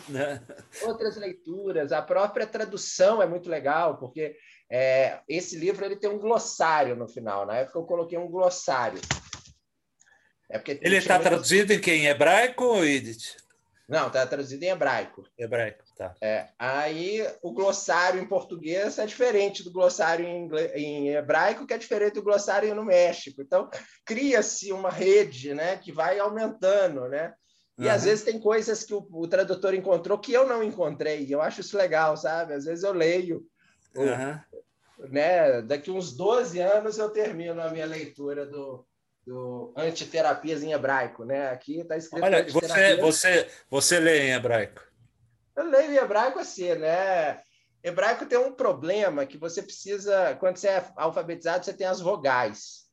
[0.82, 1.90] Outras leituras.
[1.90, 4.36] A própria tradução é muito legal, porque
[4.70, 7.44] é, esse livro ele tem um glossário no final.
[7.44, 9.00] Na época eu coloquei um glossário.
[10.48, 12.04] É porque ele está traduzido em quem?
[12.04, 13.36] Em hebraico ou Edith?
[13.88, 15.24] Não, está traduzido em hebraico.
[15.36, 16.14] Hebraico, tá.
[16.20, 21.78] É, aí o glossário em português é diferente do glossário em, em hebraico, que é
[21.78, 23.42] diferente do glossário no México.
[23.42, 23.68] Então,
[24.04, 27.32] cria-se uma rede né, que vai aumentando, né?
[27.78, 27.90] E uhum.
[27.90, 31.26] às vezes tem coisas que o, o, tradutor encontrou que eu não encontrei.
[31.28, 32.54] Eu acho isso legal, sabe?
[32.54, 33.42] Às vezes eu leio.
[33.96, 35.08] Uhum.
[35.10, 35.62] né?
[35.62, 38.86] Daqui uns 12 anos eu termino a minha leitura do,
[39.26, 41.48] do antiterapias em hebraico, né?
[41.48, 42.24] Aqui está escrito.
[42.24, 44.91] Olha, você, você, você lê em hebraico?
[45.56, 47.40] Eu leio em hebraico assim, né?
[47.82, 52.86] Hebraico tem um problema que você precisa, quando você é alfabetizado, você tem as vogais.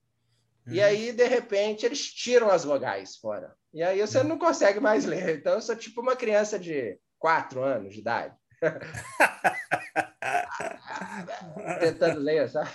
[0.66, 0.74] Uhum.
[0.74, 3.56] E aí, de repente, eles tiram as vogais fora.
[3.74, 5.38] E aí você não consegue mais ler.
[5.38, 8.36] Então, eu sou tipo uma criança de quatro anos de idade.
[11.80, 12.70] Tentando ler, sabe?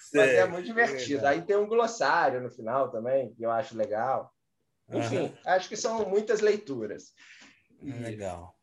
[0.00, 1.26] Sei, Mas é muito divertido.
[1.26, 4.32] Aí tem um glossário no final também, que eu acho legal.
[4.88, 5.34] Enfim, uhum.
[5.46, 7.12] acho que são muitas leituras.
[7.82, 8.54] Legal.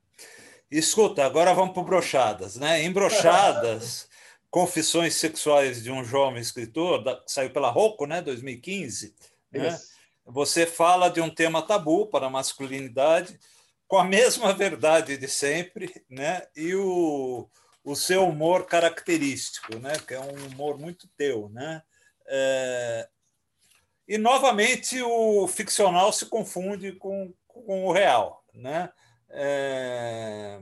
[0.69, 2.57] Escuta, agora vamos para Brochadas.
[2.57, 2.83] Né?
[2.83, 4.07] Em Brochadas,
[4.51, 8.21] Confissões Sexuais de um Jovem Escritor, da, saiu pela Rocco, né?
[8.21, 9.15] 2015.
[9.51, 9.79] Né?
[10.25, 13.39] Você fala de um tema tabu para a masculinidade,
[13.87, 16.45] com a mesma verdade de sempre, né?
[16.55, 17.49] E o,
[17.83, 19.93] o seu humor característico, né?
[20.05, 21.81] Que é um humor muito teu, né?
[22.27, 23.07] É...
[24.05, 28.91] E novamente o ficcional se confunde com, com o real, né?
[29.29, 30.59] É...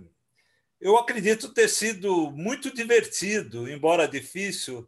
[0.79, 4.87] Eu acredito ter sido muito divertido, embora difícil,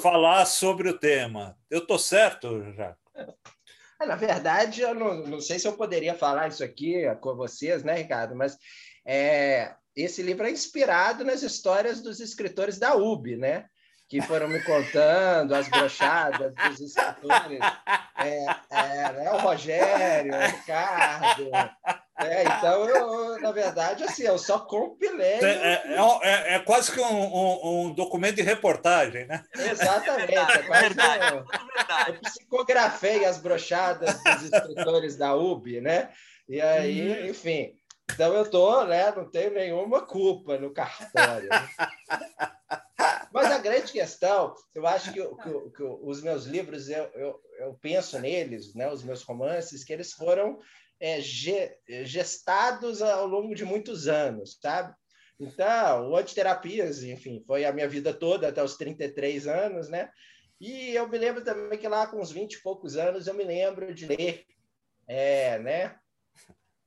[0.00, 1.56] falar sobre o tema.
[1.70, 2.98] Eu estou certo, Jaco?
[4.00, 7.82] É, na verdade, eu não, não, sei se eu poderia falar isso aqui com vocês,
[7.82, 8.34] né, Ricardo?
[8.34, 8.58] Mas
[9.06, 13.66] é, esse livro é inspirado nas histórias dos escritores da UB, né?
[14.08, 17.60] Que foram me contando as brochadas dos escritores.
[18.16, 19.32] É, é, né?
[19.32, 21.50] O Rogério, o Ricardo,
[22.16, 25.40] É, então, eu, na verdade, assim, eu só compilei.
[25.42, 29.42] É, é, é, é quase que um, um, um, documento de reportagem, né?
[29.52, 30.34] Exatamente.
[30.34, 31.44] É, verdade, um,
[32.06, 36.10] eu psicografei as brochadas dos escritores da UB, né?
[36.48, 37.30] E aí, hum.
[37.30, 37.74] enfim.
[38.12, 39.12] Então eu tô, né?
[39.16, 41.48] Não tenho nenhuma culpa no cartório.
[41.48, 41.68] Né?
[43.32, 47.74] Mas a grande questão, eu acho que, que, que os meus livros, eu, eu, eu,
[47.80, 48.88] penso neles, né?
[48.88, 50.60] Os meus romances, que eles foram
[51.04, 51.20] é,
[52.06, 54.94] gestados ao longo de muitos anos, sabe?
[55.38, 60.10] Então, o Antiterapias, enfim, foi a minha vida toda, até os 33 anos, né?
[60.58, 63.44] E eu me lembro também que lá com uns 20 e poucos anos, eu me
[63.44, 64.46] lembro de ler,
[65.06, 65.94] é, né?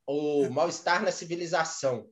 [0.08, 2.10] O Mal-Estar na Civilização,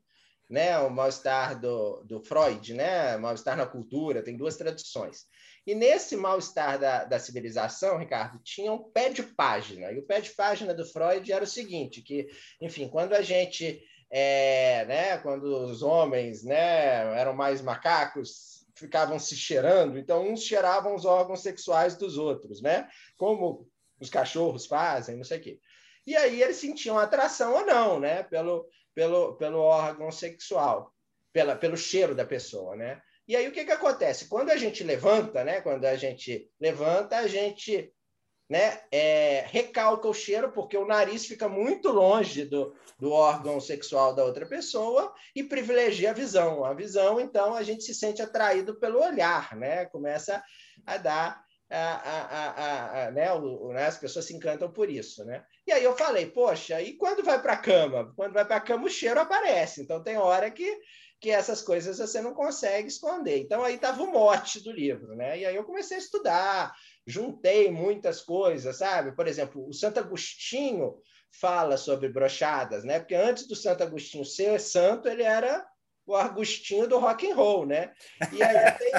[0.48, 0.78] né?
[0.78, 3.18] O Mal-Estar do, do Freud, né?
[3.18, 5.26] Mal-Estar na Cultura, tem duas traduções.
[5.65, 9.91] E nesse mal-estar da, da civilização, Ricardo, tinha um pé de página.
[9.91, 12.28] E o pé de página do Freud era o seguinte, que,
[12.62, 19.36] enfim, quando a gente, é, né, quando os homens né, eram mais macacos, ficavam se
[19.36, 22.88] cheirando, então uns cheiravam os órgãos sexuais dos outros, né?
[23.17, 23.67] Como
[23.99, 25.60] os cachorros fazem, não sei o quê.
[26.06, 28.23] E aí eles sentiam atração ou não, né?
[28.23, 30.93] Pelo, pelo, pelo órgão sexual,
[31.34, 33.01] pela, pelo cheiro da pessoa, né?
[33.27, 34.27] E aí o que, que acontece?
[34.27, 35.61] Quando a gente levanta, né?
[35.61, 37.91] Quando a gente levanta, a gente
[38.49, 44.13] né, é, recalca o cheiro, porque o nariz fica muito longe do, do órgão sexual
[44.13, 46.63] da outra pessoa e privilegia a visão.
[46.63, 49.85] A visão, então, a gente se sente atraído pelo olhar, né?
[49.85, 50.43] Começa
[50.85, 51.45] a dar.
[51.67, 55.43] A, a, a, né, o, né, as pessoas se encantam por isso, né?
[55.65, 58.13] E aí eu falei, poxa, e quando vai para a cama?
[58.15, 59.81] Quando vai para a cama, o cheiro aparece.
[59.81, 60.79] Então tem hora que
[61.25, 63.39] que essas coisas você não consegue esconder.
[63.39, 65.39] Então aí estava o mote do livro, né?
[65.39, 66.71] E aí eu comecei a estudar,
[67.03, 69.11] juntei muitas coisas, sabe?
[69.15, 72.99] Por exemplo, o Santo Agostinho fala sobre brochadas, né?
[72.99, 75.65] Porque antes do Santo Agostinho ser santo, ele era
[76.05, 77.91] o Agostinho do rock and roll, né?
[78.31, 78.91] E aí tem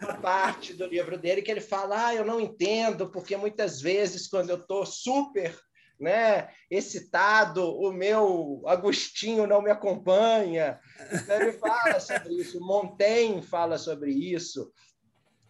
[0.00, 4.26] uma parte do livro dele que ele fala: "Ah, eu não entendo, porque muitas vezes
[4.26, 5.54] quando eu estou super
[6.02, 10.78] né, excitado, o meu Agostinho não me acompanha.
[11.12, 14.72] Então, ele fala sobre isso, Montaigne fala sobre isso.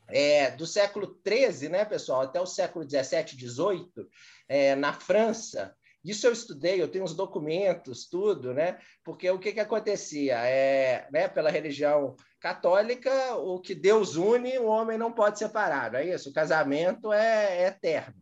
[0.08, 4.06] É, do século XIII, né, pessoal, até o século XVII, XVIII,
[4.46, 8.78] é, na França, isso eu estudei, eu tenho os documentos, tudo, né?
[9.04, 10.36] Porque o que, que acontecia?
[10.44, 16.00] É, né, pela religião católica, o que Deus une, o homem não pode separar, não
[16.00, 16.30] é isso?
[16.30, 18.16] O casamento é, é eterno.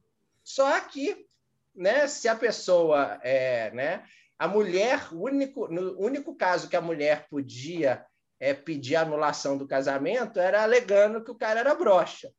[0.44, 1.26] Só que
[1.74, 4.04] né, se a pessoa é, né,
[4.38, 8.04] a mulher, o único, no único caso que a mulher podia
[8.40, 12.32] é, pedir anulação do casamento era alegando que o cara era broxa.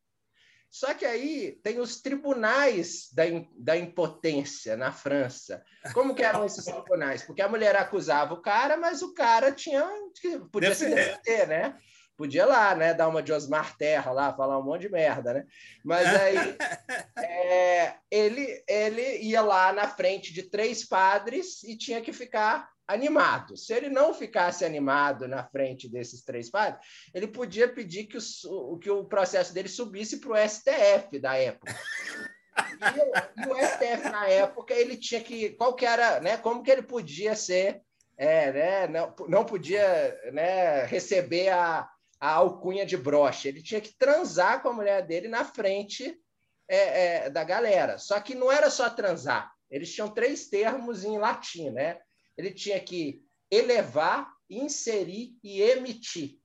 [0.68, 3.24] Só que aí tem os tribunais da,
[3.58, 5.62] da impotência na França.
[5.92, 7.22] Como que eram esses tribunais?
[7.22, 9.86] Porque a mulher acusava o cara, mas o cara tinha
[10.50, 11.78] podia se defender, né?
[12.22, 15.44] Podia lá, né, dar uma de Osmar Terra lá, falar um monte de merda, né?
[15.84, 16.56] Mas aí
[17.18, 23.56] é, ele, ele ia lá na frente de três padres e tinha que ficar animado.
[23.56, 26.80] Se ele não ficasse animado na frente desses três padres,
[27.12, 31.74] ele podia pedir que o, que o processo dele subisse para o STF da época.
[32.56, 36.36] E, e, o STF na época ele tinha que qual que era, né?
[36.36, 37.82] Como que ele podia ser,
[38.16, 38.86] é, né?
[38.86, 40.84] Não, não podia, né?
[40.84, 41.88] Receber a,
[42.22, 43.48] a alcunha de broche.
[43.48, 46.16] Ele tinha que transar com a mulher dele na frente
[46.68, 46.76] é,
[47.24, 47.98] é, da galera.
[47.98, 49.52] Só que não era só transar.
[49.68, 51.98] Eles tinham três termos em latim, né?
[52.38, 56.38] Ele tinha que elevar, inserir e emitir.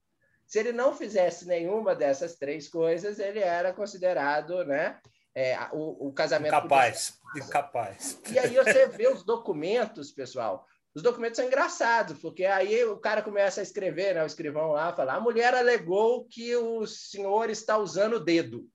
[0.44, 4.98] Se ele não fizesse nenhuma dessas três coisas, ele era considerado, né?
[5.32, 6.56] É, o, o casamento.
[6.56, 7.20] Incapaz.
[7.36, 8.20] Incapaz.
[8.32, 10.66] E aí você vê os documentos, pessoal.
[10.98, 14.92] Os documentos são engraçados, porque aí o cara começa a escrever, né, o escrivão lá,
[14.92, 18.68] fala: a mulher alegou que o senhor está usando o dedo.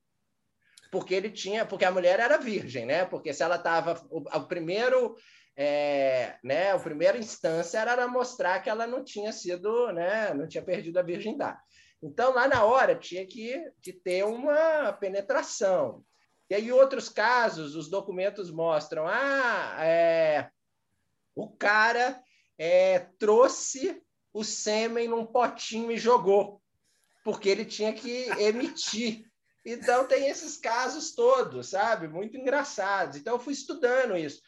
[0.89, 3.03] Porque ele tinha, porque a mulher era virgem, né?
[3.03, 4.01] Porque se ela estava.
[4.09, 5.17] O, o, primeiro.
[5.53, 10.63] É, né, a primeira instância era mostrar que ela não tinha sido, né, não tinha
[10.63, 11.59] perdido a virgindade.
[12.01, 16.05] Então, lá na hora, tinha que, que ter uma penetração.
[16.49, 20.49] E aí, outros casos, os documentos mostram: ah, é,
[21.35, 22.21] o cara
[22.57, 24.01] é, trouxe
[24.33, 26.61] o sêmen num potinho e jogou,
[27.23, 29.25] porque ele tinha que emitir.
[29.65, 32.07] Então, tem esses casos todos, sabe?
[32.07, 33.17] Muito engraçados.
[33.17, 34.41] Então, eu fui estudando isso.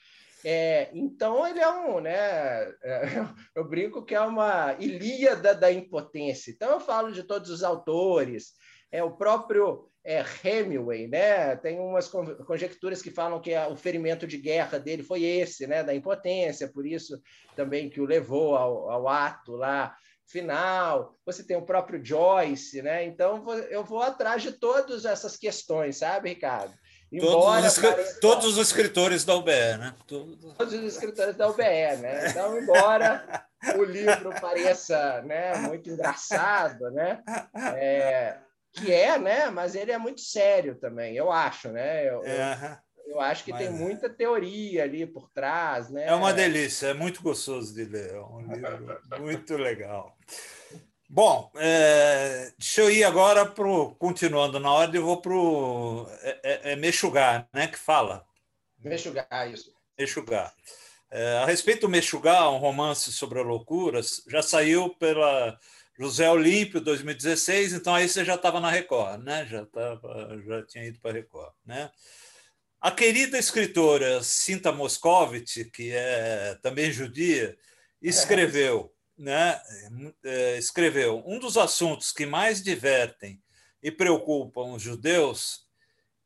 [0.44, 2.14] É, então, ele é um, né?
[2.14, 2.76] É,
[3.56, 6.52] eu brinco que é uma Ilíada da impotência.
[6.52, 8.54] Então, eu falo de todos os autores,
[8.96, 11.56] É o próprio é, Hemingway, né?
[11.56, 15.84] Tem umas conjecturas que falam que o ferimento de guerra dele foi esse, né?
[15.84, 17.20] Da impotência, por isso
[17.56, 19.96] também que o levou ao, ao ato lá
[20.28, 21.16] final.
[21.26, 23.04] Você tem o próprio Joyce, né?
[23.06, 26.74] Então eu vou atrás de todas essas questões, sabe, Ricardo?
[27.12, 28.20] Embora todos, os, pareça...
[28.20, 29.96] todos os escritores da UBE, né?
[30.08, 32.30] Todos os escritores da UBE, né?
[32.30, 33.46] Então, embora
[33.78, 37.24] o livro pareça né, muito engraçado, né?
[37.76, 38.38] É,
[38.76, 39.50] que é, né?
[39.50, 42.10] Mas ele é muito sério também, eu acho, né?
[42.10, 43.72] Eu, é, eu, eu acho que tem é.
[43.72, 46.06] muita teoria ali por trás, né?
[46.06, 50.18] É uma delícia, é muito gostoso de ler, é um livro muito legal.
[51.08, 53.66] Bom, é, deixa eu ir agora para
[53.98, 57.68] continuando na ordem, eu vou para o é, é, é Mexugar, né?
[57.68, 58.26] Que fala.
[58.80, 59.72] Mexugar, isso.
[59.98, 60.54] Mexugar.
[61.12, 65.58] É, a respeito do Mexugar, um romance sobre a loucura, já saiu pela
[65.98, 69.46] José Olímpio, 2016, então aí você já estava na Record, né?
[69.46, 71.90] Já, tava, já tinha ido para a Record, né?
[72.82, 77.58] A querida escritora Cinta Moscovitch, que é também judia,
[78.02, 79.62] escreveu né,
[80.24, 83.42] é, escreveu: um dos assuntos que mais divertem
[83.82, 85.66] e preocupam os judeus,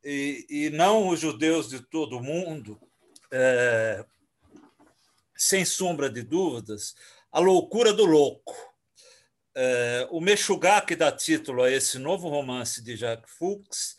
[0.03, 2.79] e, e não os judeus de todo o mundo,
[3.31, 4.03] é,
[5.35, 6.95] sem sombra de dúvidas,
[7.31, 8.68] a loucura do louco.
[9.55, 13.97] É, o Meshugá, que dá título a esse novo romance de Jacques Fuchs,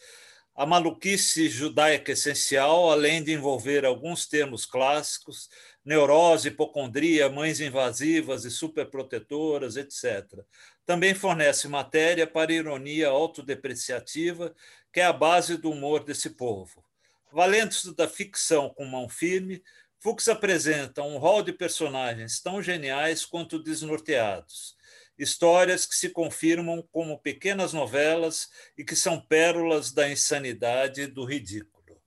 [0.55, 5.49] a maluquice judaica essencial, além de envolver alguns termos clássicos,
[5.85, 10.45] neurose, hipocondria, mães invasivas e superprotetoras, etc.
[10.85, 14.55] Também fornece matéria para ironia autodepreciativa,
[14.93, 16.85] que é a base do humor desse povo.
[17.33, 19.63] Valendo-se da ficção com mão firme,
[19.99, 24.77] Fuchs apresenta um rol de personagens tão geniais quanto desnorteados.
[25.23, 31.25] Histórias que se confirmam como pequenas novelas e que são pérolas da insanidade e do
[31.25, 32.01] ridículo.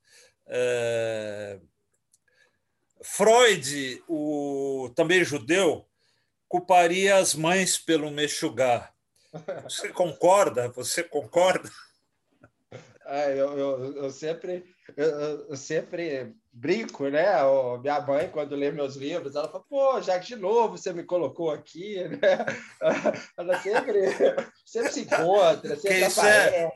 [0.48, 1.60] É
[3.04, 5.86] Freud, o também judeu,
[6.48, 8.96] culparia as mães pelo mexugar.
[9.64, 10.70] Você concorda?
[10.70, 11.70] Você concorda?
[13.06, 17.26] Ah, eu, eu, eu, sempre, eu, eu, sempre brinco, né?
[17.82, 21.04] minha mãe, quando lê meus livros, ela fala, pô, já que de novo você me
[21.04, 22.46] colocou aqui, né?
[23.38, 24.00] Ela sempre,
[24.66, 26.72] sempre se encontra, sempre que isso, é...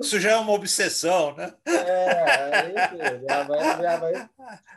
[0.00, 1.54] isso já é uma obsessão, né?
[1.64, 4.30] É, enfim, minha mãe, minha mãe,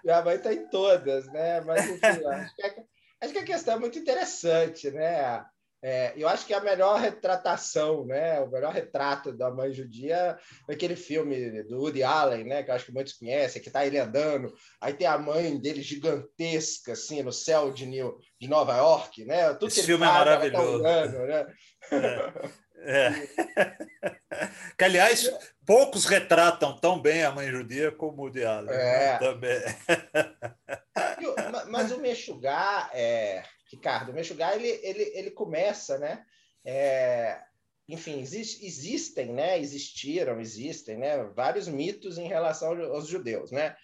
[0.03, 1.61] minha mãe tá em todas, né?
[1.61, 2.73] Mas, enfim, acho que, a,
[3.21, 5.43] acho que a questão é muito interessante, né?
[5.81, 10.73] É, eu acho que a melhor retratação, né, o melhor retrato da mãe judia é
[10.73, 13.97] aquele filme do Woody Allen, né, que eu acho que muitos conhecem, que está ele
[13.97, 19.23] andando, aí tem a mãe dele gigantesca, assim, no céu de, New, de Nova York,
[19.23, 19.53] né?
[19.53, 20.83] Tudo Esse filme é fala, é maravilhoso.
[20.83, 21.47] Tá andando, né?
[22.81, 23.07] É.
[23.07, 24.47] é.
[24.77, 25.31] que, aliás,
[25.65, 28.69] poucos retratam tão bem a mãe judia como o Woody Allen.
[28.69, 29.05] Né?
[29.05, 29.11] É.
[29.11, 29.17] Né?
[29.19, 29.61] Também.
[31.69, 34.11] Mas o Mexugar é Ricardo.
[34.11, 36.25] O Meshuggah, ele, ele, ele começa, né?
[36.65, 37.39] É,
[37.87, 39.59] enfim, existe, existem, né?
[39.59, 41.23] Existiram, existem, né?
[41.35, 43.75] Vários mitos em relação aos judeus, né?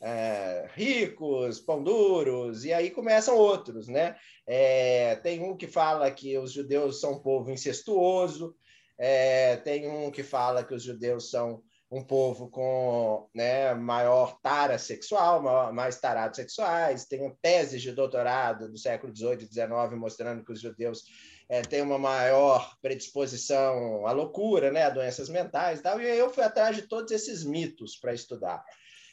[0.00, 4.16] É, ricos, pão duros, e aí começam outros, né?
[4.46, 8.56] É, tem um que fala que os judeus são um povo incestuoso,
[8.98, 11.62] é, tem um que fala que os judeus são
[11.92, 18.66] um povo com né, maior tara sexual, maior, mais tarados sexuais, tem teses de doutorado
[18.72, 21.04] do século XVIII e XIX mostrando que os judeus
[21.50, 26.32] é, têm uma maior predisposição à loucura, né, a doenças mentais e tal, e eu
[26.32, 28.64] fui atrás de todos esses mitos para estudar.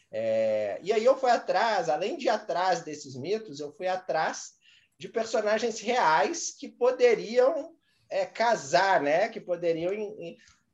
[0.09, 4.53] É, e aí eu fui atrás, além de atrás desses mitos, eu fui atrás
[4.97, 7.73] de personagens reais que poderiam
[8.09, 10.15] é, casar, né, que poderiam...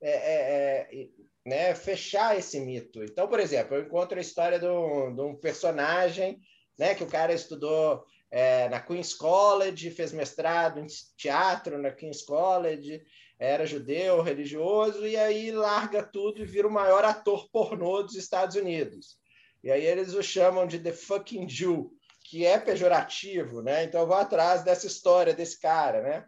[0.01, 1.07] É, é, é
[1.45, 3.03] né, fechar esse mito.
[3.03, 6.39] Então, por exemplo, eu encontro a história de um, de um personagem
[6.77, 12.23] né, que o cara estudou é, na Queen's College, fez mestrado em teatro na Queen's
[12.23, 13.01] College,
[13.37, 18.55] era judeu, religioso, e aí larga tudo e vira o maior ator pornô dos Estados
[18.55, 19.17] Unidos.
[19.63, 21.91] E aí eles o chamam de The Fucking Jew,
[22.23, 23.83] que é pejorativo, né?
[23.83, 26.25] Então eu vou atrás dessa história desse cara, né?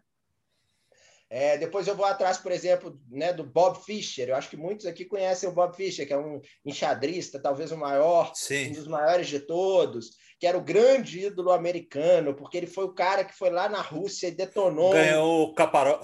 [1.30, 4.28] É, depois eu vou atrás, por exemplo, né, do Bob Fischer.
[4.28, 7.76] Eu acho que muitos aqui conhecem o Bob Fischer, que é um enxadrista, talvez o
[7.76, 8.70] maior, Sim.
[8.70, 12.94] um dos maiores de todos, que era o grande ídolo americano, porque ele foi o
[12.94, 14.92] cara que foi lá na Rússia e detonou.
[14.92, 16.00] Ganhou o Kaparo...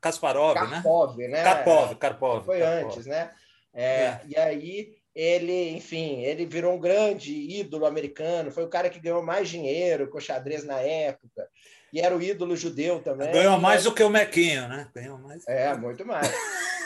[0.00, 1.28] Kasparov, Karpov, né?
[1.28, 1.42] né?
[1.42, 2.44] Karpov, Karpov.
[2.44, 2.92] Foi Karpov.
[2.92, 3.32] antes, né?
[3.74, 4.20] É, é.
[4.28, 9.22] E aí ele, enfim, ele virou um grande ídolo americano, foi o cara que ganhou
[9.22, 11.48] mais dinheiro com xadrez na época.
[11.96, 13.32] E era o ídolo judeu também.
[13.32, 14.86] Ganhou mais do que o Mequinho, né?
[14.94, 15.48] Ganhou mais.
[15.48, 16.30] É, muito mais.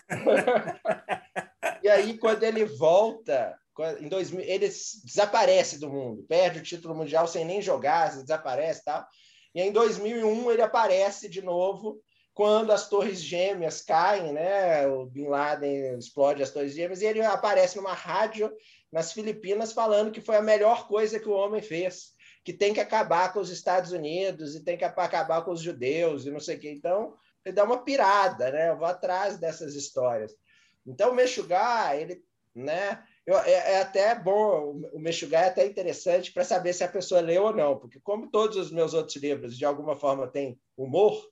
[1.82, 3.58] e aí, quando ele volta,
[3.98, 8.84] em 2000, ele desaparece do mundo, perde o título mundial sem nem jogar, desaparece e
[8.84, 9.04] tal.
[9.52, 12.00] E em 2001 ele aparece de novo
[12.32, 14.86] quando as torres gêmeas caem, né?
[14.86, 18.48] O Bin Laden explode as torres gêmeas e ele aparece numa rádio
[18.92, 22.12] nas Filipinas falando que foi a melhor coisa que o homem fez,
[22.50, 26.26] que tem que acabar com os Estados Unidos e tem que acabar com os judeus
[26.26, 26.72] e não sei o quê.
[26.72, 28.70] Então, ele dá uma pirada, né?
[28.70, 30.34] Eu vou atrás dessas histórias.
[30.84, 33.04] Então, o Meshuggah, ele, né?
[33.24, 37.20] Eu, é, é, até bom, o Meshuggah é até interessante para saber se a pessoa
[37.20, 41.24] leu ou não, porque como todos os meus outros livros, de alguma forma, têm humor,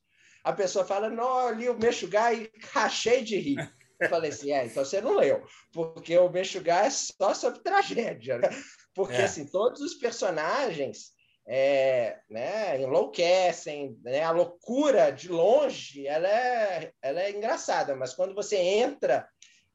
[0.45, 3.75] a pessoa fala, não, eu li o Meshuggah e rachei de rir.
[4.01, 8.39] Eu falei assim, é, então você não leu, porque o Meshuggah é só sobre tragédia,
[8.39, 8.51] né?
[8.99, 9.25] Porque, é.
[9.27, 11.13] assim, todos os personagens
[11.47, 14.25] é, né, enlouquecem, né?
[14.25, 19.29] A loucura, de longe, ela é, ela é engraçada, mas quando você entra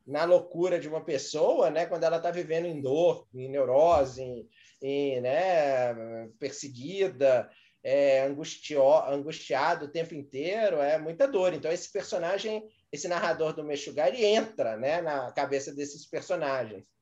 [0.05, 4.45] na loucura de uma pessoa, né, quando ela está vivendo em dor, em neurose, em,
[4.81, 7.49] em né, perseguida,
[7.81, 11.53] é, angustio, angustiado o tempo inteiro, é muita dor.
[11.53, 12.61] Então, esse personagem,
[12.91, 16.92] esse narrador do Meshuggah, ele entra né, na cabeça desses personagens.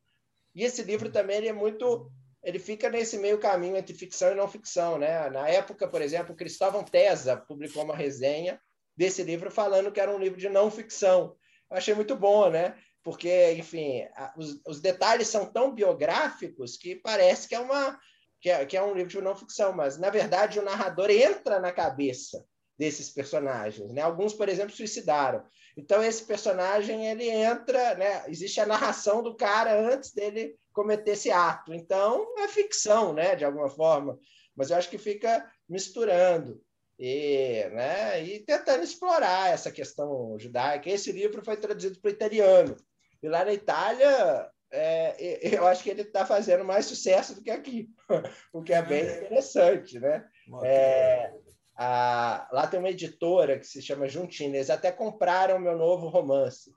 [0.54, 2.12] E esse livro também ele é muito.
[2.44, 4.98] Ele fica nesse meio caminho entre ficção e não ficção.
[4.98, 5.30] Né?
[5.30, 8.60] Na época, por exemplo, Cristóvão Tesa publicou uma resenha
[8.98, 11.36] desse livro falando que era um livro de não ficção.
[11.70, 12.76] Eu achei muito bom, né?
[13.04, 14.04] porque, enfim,
[14.38, 18.00] os, os, detalhes são tão biográficos que parece que é, uma,
[18.40, 21.60] que é, que é um livro de não ficção, mas, na verdade, o narrador entra
[21.60, 22.46] na cabeça
[22.82, 23.94] desses personagens.
[23.94, 24.02] Né?
[24.02, 25.46] Alguns, por exemplo, suicidaram.
[25.78, 28.24] Então, esse personagem, ele entra, né?
[28.28, 31.76] existe a narração do cara antes dele cometer esse ato.
[31.76, 33.36] Então, é ficção, né?
[33.36, 34.18] de alguma forma.
[34.56, 36.60] Mas eu acho que fica misturando
[36.98, 40.90] e, né, e tentando explorar essa questão judaica.
[40.90, 42.76] Esse livro foi traduzido para o italiano.
[43.22, 47.52] E lá na Itália, é, eu acho que ele está fazendo mais sucesso do que
[47.52, 47.90] aqui,
[48.52, 49.18] o que é bem é.
[49.18, 50.26] interessante, né?
[50.64, 51.32] É,
[51.76, 56.74] a, lá tem uma editora que se chama Juntina, eles até compraram meu novo romance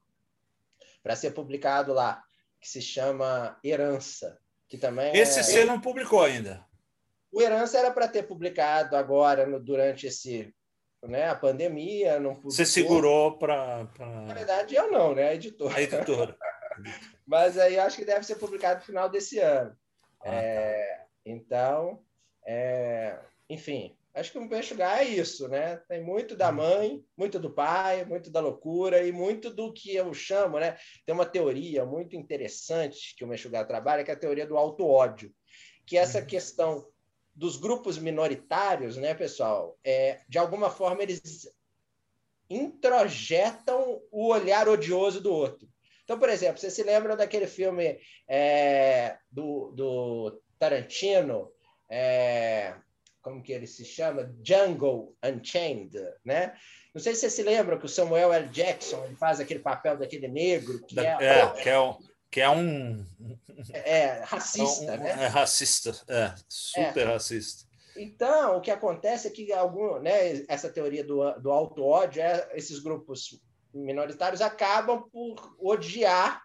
[1.03, 2.23] para ser publicado lá,
[2.61, 4.39] que se chama Herança,
[4.69, 5.43] que também Esse é...
[5.43, 6.65] você não publicou ainda?
[7.31, 10.55] O Herança era para ter publicado agora, no, durante esse
[11.03, 12.19] né, a pandemia.
[12.19, 12.51] Não publicou.
[12.53, 13.87] Você segurou para.
[13.87, 14.07] Pra...
[14.07, 15.29] Na verdade, eu não, né?
[15.29, 15.77] A editora.
[15.77, 16.37] A editora.
[17.27, 19.77] Mas aí acho que deve ser publicado no final desse ano.
[20.21, 20.33] Ah, tá.
[20.33, 21.05] é, tá.
[21.27, 22.03] Então,
[22.47, 23.19] é,
[23.49, 25.77] enfim, acho que um Peixugar é isso, né?
[25.89, 26.57] Tem muito da uhum.
[26.57, 30.77] mãe, muito do pai, muito da loucura e muito do que eu chamo, né?
[31.05, 35.33] Tem uma teoria muito interessante que o Meshuggah trabalha, que é a teoria do auto-ódio,
[35.87, 36.27] que é essa uhum.
[36.27, 36.87] questão
[37.35, 41.49] dos grupos minoritários, né, pessoal, é, de alguma forma eles
[42.49, 45.69] introjetam o olhar odioso do outro.
[46.05, 47.99] Então, por exemplo, vocês se lembram daquele filme
[48.29, 51.51] é, do, do, Tarantino,
[51.91, 52.75] é,
[53.25, 54.33] como que ele se chama?
[54.45, 56.55] Jungle Unchained, né?
[56.95, 58.49] Não sei se vocês se lembram que o Samuel L.
[58.51, 61.99] Jackson ele faz aquele papel daquele negro que é, é, que é o
[62.31, 63.05] que é um.
[63.73, 65.11] É, racista, é um, né?
[65.11, 67.13] É racista, é, super é.
[67.13, 67.65] racista.
[67.97, 72.81] Então, o que acontece é que algum, né, essa teoria do, do auto-ódio, é, esses
[72.81, 73.41] grupos
[73.73, 76.43] minoritários acabam por odiar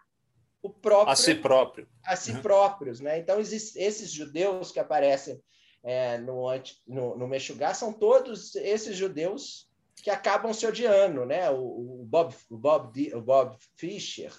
[0.61, 1.11] o próprio.
[1.11, 1.88] A si próprio.
[2.05, 2.41] A si uhum.
[2.41, 2.99] próprios.
[2.99, 3.17] Né?
[3.19, 5.41] Então, esses judeus que aparecem
[5.84, 6.45] é, no,
[6.88, 9.69] no, no Meshuggah são todos esses judeus
[10.03, 11.25] que acabam se odiando.
[11.25, 11.49] Né?
[11.49, 14.34] O, o Bob, o, Bob, o Bob Fischer,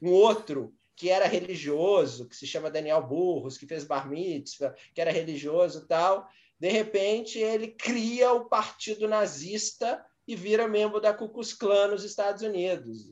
[0.00, 5.00] um outro que era religioso, que se chama Daniel Burros, que fez bar mitzvah, que
[5.00, 6.28] era religioso tal.
[6.58, 12.04] De repente, ele cria o partido nazista e vira membro da Ku Klux Klan nos
[12.04, 13.10] Estados Unidos.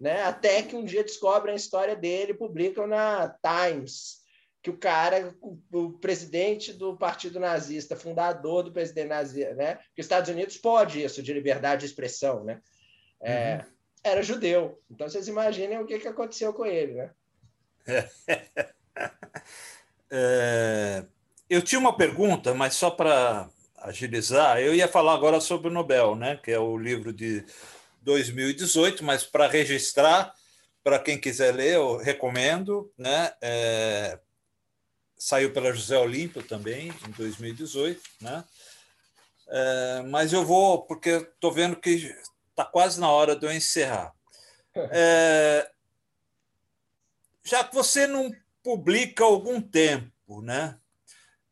[0.00, 0.22] Né?
[0.22, 4.15] Até que um dia descobrem a história dele publicam na Times
[4.66, 9.76] que o cara, o, o, presidente do partido nazista, fundador do presidente nazista, né?
[9.94, 12.60] Que os Estados Unidos pode isso de liberdade de expressão, né?
[13.20, 14.80] É, uhum era judeu.
[14.88, 17.10] Então vocês imaginem o que, que aconteceu com ele, né?
[20.08, 21.04] É,
[21.50, 26.14] eu tinha uma pergunta, mas só para agilizar, eu ia falar agora sobre o Nobel,
[26.14, 26.38] né?
[26.42, 27.44] Que é o livro de
[28.02, 30.32] 2018, mas para registrar,
[30.84, 33.32] para quem quiser ler, eu recomendo, né?
[33.42, 34.16] É,
[35.18, 38.44] saiu pela José Olímpio também em 2018, né?
[39.48, 42.14] É, mas eu vou porque estou vendo que
[42.56, 44.14] Está quase na hora de eu encerrar.
[44.90, 45.70] É,
[47.44, 50.78] já que você não publica há algum tempo, né?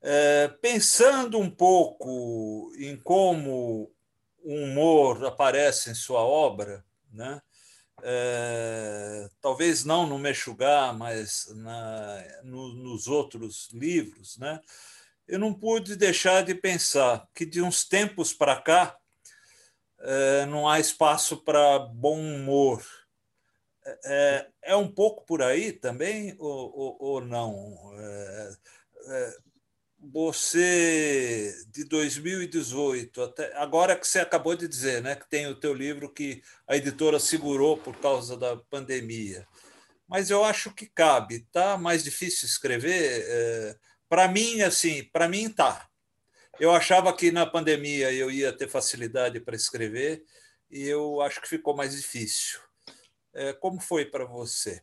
[0.01, 3.93] É, pensando um pouco em como
[4.43, 7.43] o humor aparece em sua obra, né?
[8.03, 14.61] É, talvez não no Mexugá, mas na, no, nos outros livros, né?
[15.27, 18.97] eu não pude deixar de pensar que de uns tempos para cá
[20.01, 22.85] é, não há espaço para bom humor.
[24.05, 27.93] É, é, um pouco por aí também ou, ou, ou não?
[30.13, 35.73] Você de 2018 até agora que você acabou de dizer, né, que tem o teu
[35.73, 39.47] livro que a editora segurou por causa da pandemia,
[40.07, 41.79] mas eu acho que cabe, tá?
[41.79, 43.25] Mais difícil escrever.
[43.27, 43.77] É,
[44.09, 45.89] para mim, assim, para mim tá.
[46.61, 50.23] Eu achava que na pandemia eu ia ter facilidade para escrever
[50.71, 52.61] e eu acho que ficou mais difícil.
[53.33, 54.83] É, como foi para você?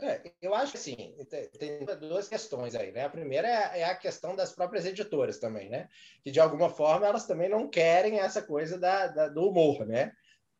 [0.00, 1.14] É, eu acho que assim,
[1.58, 3.04] tem duas questões aí, né?
[3.04, 5.88] A primeira é, é, a questão das próprias editoras também, né?
[6.22, 10.12] Que de alguma forma elas também não querem essa coisa da, da do humor, né?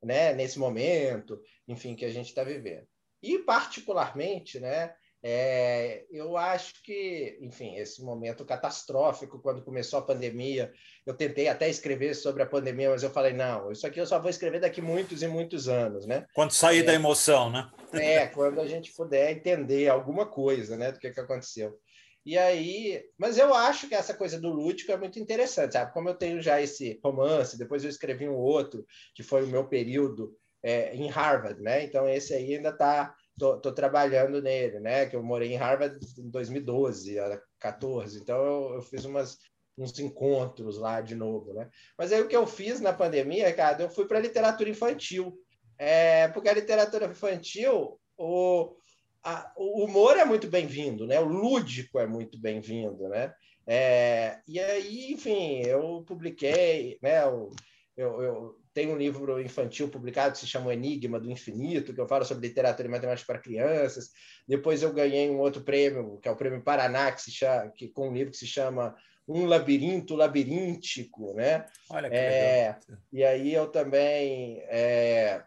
[0.02, 0.32] né?
[0.32, 2.86] Nesse momento, enfim, que a gente está vivendo.
[3.22, 4.92] E particularmente, né?
[5.20, 10.72] É, eu acho que, enfim, esse momento catastrófico, quando começou a pandemia,
[11.04, 14.20] eu tentei até escrever sobre a pandemia, mas eu falei, não, isso aqui eu só
[14.20, 16.24] vou escrever daqui muitos e muitos anos, né?
[16.34, 17.68] Quando sair é, da emoção, né?
[17.92, 21.78] É, quando a gente puder entender alguma coisa, né, do que, que aconteceu.
[22.26, 25.92] E aí, mas eu acho que essa coisa do lúdico é muito interessante, sabe?
[25.94, 28.84] Como eu tenho já esse romance, depois eu escrevi um outro,
[29.14, 31.84] que foi o meu período é, em Harvard, né?
[31.84, 35.06] Então esse aí ainda está tô, tô, trabalhando nele, né?
[35.06, 37.16] Que eu morei em Harvard em 2012,
[37.58, 38.18] 14.
[38.20, 39.38] Então eu, eu fiz umas,
[39.78, 41.70] uns encontros lá de novo, né?
[41.96, 45.38] Mas aí o que eu fiz na pandemia, cara, eu fui para literatura infantil,
[45.78, 48.76] é, porque a literatura infantil, o,
[49.22, 51.20] a, o humor é muito bem-vindo, né?
[51.20, 53.32] O lúdico é muito bem-vindo, né?
[53.66, 57.22] É, e aí, enfim, eu publiquei, né?
[57.24, 57.50] Eu,
[57.96, 62.00] eu, eu tem um livro infantil publicado que se chama O Enigma do Infinito, que
[62.00, 64.10] eu falo sobre literatura e matemática para crianças.
[64.46, 67.88] Depois eu ganhei um outro prêmio, que é o Prêmio Paraná, que se chama, que,
[67.88, 68.94] com um livro que se chama
[69.26, 71.66] Um Labirinto Labiríntico, né?
[71.90, 73.00] Olha que é, legal.
[73.12, 75.42] E aí eu também é,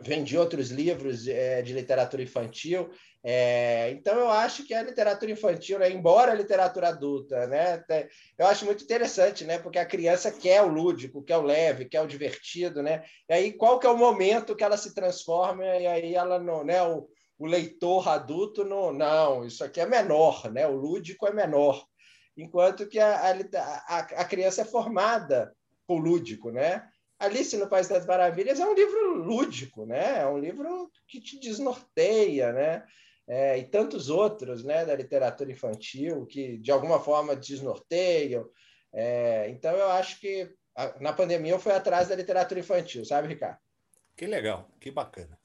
[0.00, 2.90] vendi outros livros é, de literatura infantil.
[3.22, 7.82] É, então, eu acho que a literatura infantil, né, embora a literatura adulta, né,
[8.38, 12.00] eu acho muito interessante, né, porque a criança quer o lúdico, quer o leve, quer
[12.00, 12.82] o divertido.
[12.82, 16.38] Né, e aí, qual que é o momento que ela se transforma e aí ela
[16.38, 16.64] não.
[16.64, 21.32] Né, o, o leitor adulto, não, não, isso aqui é menor, né, o lúdico é
[21.32, 21.84] menor.
[22.36, 23.32] Enquanto que a,
[23.88, 25.54] a, a criança é formada
[25.86, 26.82] por lúdico, né?
[27.24, 30.20] Alice no País das Maravilhas é um livro lúdico, né?
[30.20, 32.84] É um livro que te desnorteia, né?
[33.26, 38.48] é, e tantos outros né, da literatura infantil que, de alguma forma, desnorteiam.
[38.92, 43.28] É, então, eu acho que a, na pandemia eu fui atrás da literatura infantil, sabe,
[43.28, 43.58] Ricardo?
[44.16, 45.38] Que legal, que bacana.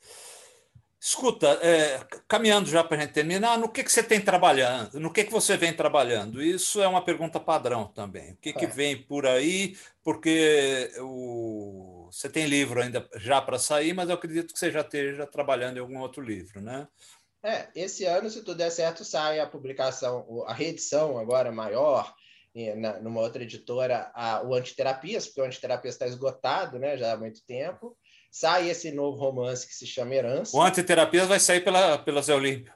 [1.02, 5.00] Escuta, é, caminhando já para a gente terminar, no que, que você tem trabalhando?
[5.00, 6.42] No que, que você vem trabalhando?
[6.44, 8.34] Isso é uma pergunta padrão também.
[8.34, 8.68] O que, que é.
[8.68, 9.78] vem por aí?
[10.04, 14.82] Porque o, você tem livro ainda já para sair, mas eu acredito que você já
[14.82, 16.86] esteja trabalhando em algum outro livro, né?
[17.42, 22.14] É, esse ano, se tudo der certo, sai a publicação, a reedição agora maior,
[23.02, 27.42] numa outra editora, a, o Antiterapias, porque o Antiterapias está esgotado né, já há muito
[27.46, 27.98] tempo.
[28.32, 30.56] Sai esse novo romance que se chama Herança.
[30.56, 32.74] O Antiterapias vai sair pela, pela Zé Olímpio.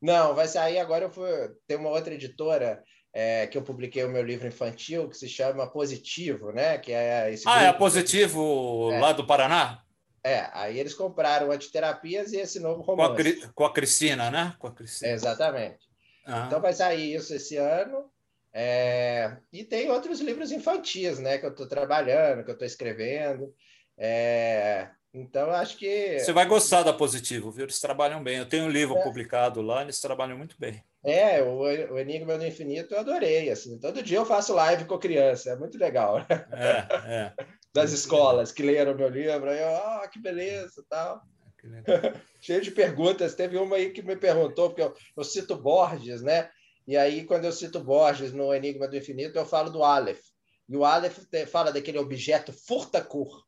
[0.00, 1.04] Não, vai sair agora.
[1.04, 1.28] Eu fui,
[1.66, 2.82] tem uma outra editora
[3.12, 6.78] é, que eu publiquei o meu livro infantil que se chama Positivo, né?
[6.78, 9.00] Que é esse ah, é Positivo é.
[9.00, 9.82] lá do Paraná?
[10.24, 13.40] É, aí eles compraram antiterapias e esse novo romance.
[13.40, 14.54] Com a, com a Cristina, né?
[14.58, 15.12] Com a Cristina.
[15.12, 15.88] exatamente.
[16.26, 16.44] Ah.
[16.46, 18.10] Então vai sair isso esse ano.
[18.52, 19.36] É...
[19.52, 21.38] E tem outros livros infantis, né?
[21.38, 23.54] Que eu estou trabalhando, que eu estou escrevendo.
[23.98, 24.88] É...
[25.12, 26.18] Então, acho que.
[26.18, 27.64] Você vai gostar da Positivo, viu?
[27.64, 28.38] Eles trabalham bem.
[28.38, 29.02] Eu tenho um livro é.
[29.02, 30.82] publicado lá, eles trabalham muito bem.
[31.04, 33.50] É, o, o Enigma do Infinito eu adorei.
[33.50, 33.78] Assim.
[33.78, 36.18] Todo dia eu faço live com criança, é muito legal.
[36.52, 37.32] É, é.
[37.72, 41.22] Das escolas que leram meu livro, aí eu, ah, que beleza tal.
[42.40, 43.34] Cheio de perguntas.
[43.34, 46.50] Teve uma aí que me perguntou, porque eu, eu cito Borges, né?
[46.86, 50.22] E aí, quando eu cito Borges no Enigma do Infinito, eu falo do Aleph.
[50.68, 51.18] E o Aleph
[51.50, 53.47] fala daquele objeto furta-cor.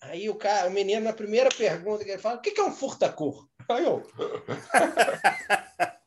[0.00, 2.72] Aí o, cara, o menino, na primeira pergunta que ele fala, o que é um
[2.72, 3.46] furta-cor?
[3.68, 4.02] Aí eu...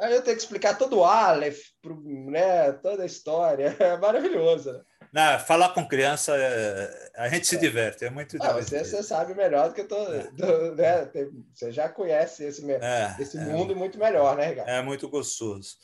[0.00, 1.60] Aí eu tenho que explicar todo o Aleph,
[2.02, 3.76] né, toda a história.
[3.78, 4.72] É maravilhoso.
[4.72, 4.80] Né?
[5.12, 7.58] Não, falar com criança, é, a gente se é.
[7.58, 9.96] diverte, é muito ah, você, você, sabe melhor do que eu tô.
[9.96, 10.30] É.
[10.74, 11.10] Né,
[11.52, 13.40] você já conhece esse, é, esse é.
[13.40, 14.68] mundo muito melhor, né, Ricardo?
[14.68, 15.76] É muito gostoso.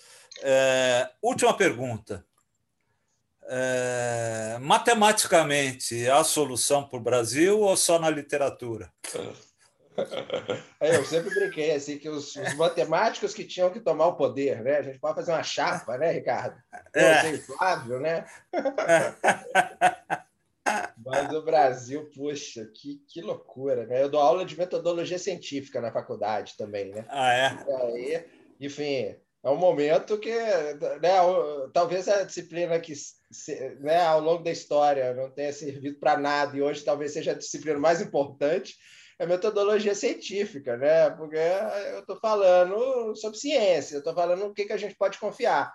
[0.43, 2.25] É, última pergunta.
[3.49, 8.91] É, matematicamente, há solução para o Brasil ou só na literatura?
[10.79, 14.63] É, eu sempre brinquei assim que os, os, matemáticos que tinham que tomar o poder,
[14.63, 14.77] né?
[14.77, 16.55] A gente pode fazer uma chapa, né, Ricardo?
[16.95, 17.33] É.
[17.33, 18.27] Eu Flávio, né?
[21.05, 24.03] Mas o Brasil, puxa, que, que loucura, né?
[24.03, 27.07] Eu dou aula de metodologia científica na faculdade também, né?
[27.09, 27.47] Ah, é?
[27.83, 28.25] Aí,
[28.61, 29.17] enfim,
[29.47, 30.35] é um momento que,
[31.01, 31.19] né,
[31.73, 32.93] talvez a disciplina que,
[33.81, 37.35] né, ao longo da história não tenha servido para nada e hoje talvez seja a
[37.35, 38.75] disciplina mais importante,
[39.19, 41.11] é metodologia científica, né?
[41.11, 41.37] Porque
[41.93, 45.73] eu estou falando sobre ciência, eu estou falando o que, que a gente pode confiar.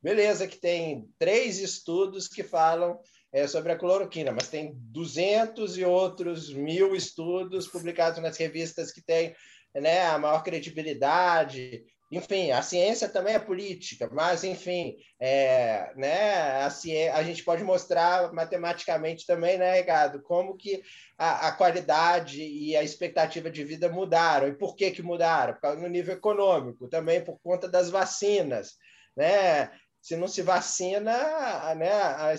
[0.00, 3.00] Beleza, que tem três estudos que falam
[3.32, 9.02] é, sobre a cloroquina, mas tem 200 e outros mil estudos publicados nas revistas que
[9.02, 9.34] têm
[9.74, 11.84] né, a maior credibilidade.
[12.10, 17.64] Enfim, a ciência também é política, mas, enfim, é, né, a, ciência, a gente pode
[17.64, 20.82] mostrar matematicamente também, né, Ricardo, como que
[21.18, 24.46] a, a, qualidade e a expectativa de vida mudaram.
[24.46, 25.56] E por que, que mudaram?
[25.78, 28.74] No nível econômico, também por conta das vacinas.
[29.16, 29.70] Né?
[30.00, 32.34] Se não se vacina, né, a,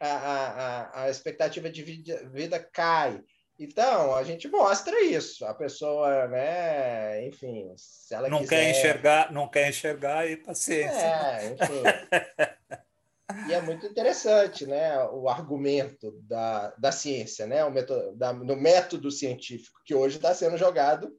[0.00, 3.20] a, a expectativa de vida, vida cai.
[3.60, 5.44] Então, a gente mostra isso.
[5.44, 8.56] A pessoa, né, enfim, se ela não quiser...
[8.56, 10.96] quer enxergar, não quer enxergar e paciência.
[10.96, 11.82] É, enfim.
[13.50, 18.56] e é muito interessante, né, o argumento da, da ciência, né, o método, da, no
[18.56, 21.14] método científico que hoje está sendo jogado,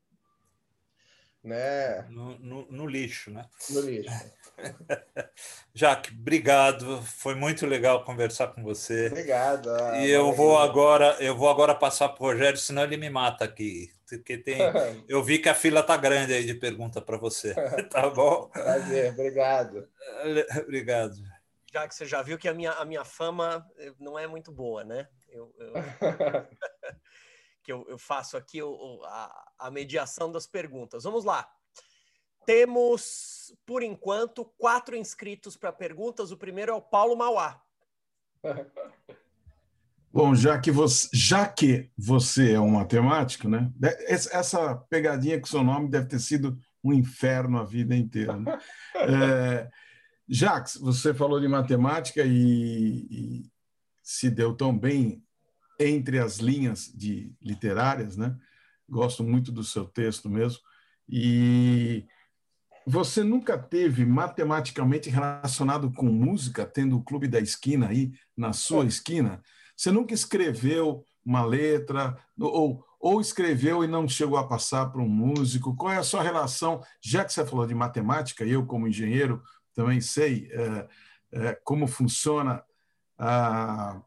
[1.43, 3.45] né, no, no, no lixo, né?
[3.69, 4.09] No lixo.
[5.73, 7.01] Jaque, obrigado.
[7.03, 9.07] Foi muito legal conversar com você.
[9.07, 9.69] Obrigado.
[9.95, 13.45] E eu vou agora, eu vou agora passar para o Rogério, senão ele me mata
[13.45, 13.91] aqui.
[14.07, 14.57] Porque tem,
[15.07, 17.55] eu vi que a fila tá grande aí de pergunta para você.
[17.89, 18.47] Tá bom?
[18.49, 19.87] Prazer, obrigado.
[20.61, 21.15] Obrigado.
[21.73, 24.51] Já que você já viu que a minha, a minha fama eh, não é muito
[24.51, 25.07] boa, né?
[25.29, 25.73] Eu, eu...
[27.63, 28.59] que eu, eu, faço aqui
[29.05, 31.03] a, a mediação das perguntas.
[31.03, 31.49] Vamos lá.
[32.45, 36.31] Temos, por enquanto, quatro inscritos para perguntas.
[36.31, 37.61] O primeiro é o Paulo Mauá.
[40.13, 43.71] Bom, já que você, já que você é um matemático, né?
[44.07, 48.35] Essa pegadinha com seu nome deve ter sido um inferno a vida inteira.
[48.37, 48.59] Né?
[48.95, 49.69] é,
[50.27, 53.51] Jacques, você falou de matemática e, e,
[54.03, 55.23] se deu tão bem
[55.87, 58.35] entre as linhas de literárias, né?
[58.89, 60.59] Gosto muito do seu texto mesmo.
[61.07, 62.05] E
[62.85, 68.85] você nunca teve matematicamente relacionado com música, tendo o Clube da Esquina aí na sua
[68.85, 69.41] esquina?
[69.75, 75.09] Você nunca escreveu uma letra ou, ou escreveu e não chegou a passar para um
[75.09, 75.75] músico?
[75.75, 76.81] Qual é a sua relação?
[77.01, 79.41] Já que você falou de matemática, eu como engenheiro
[79.73, 80.87] também sei é,
[81.31, 82.63] é, como funciona
[83.17, 84.01] a,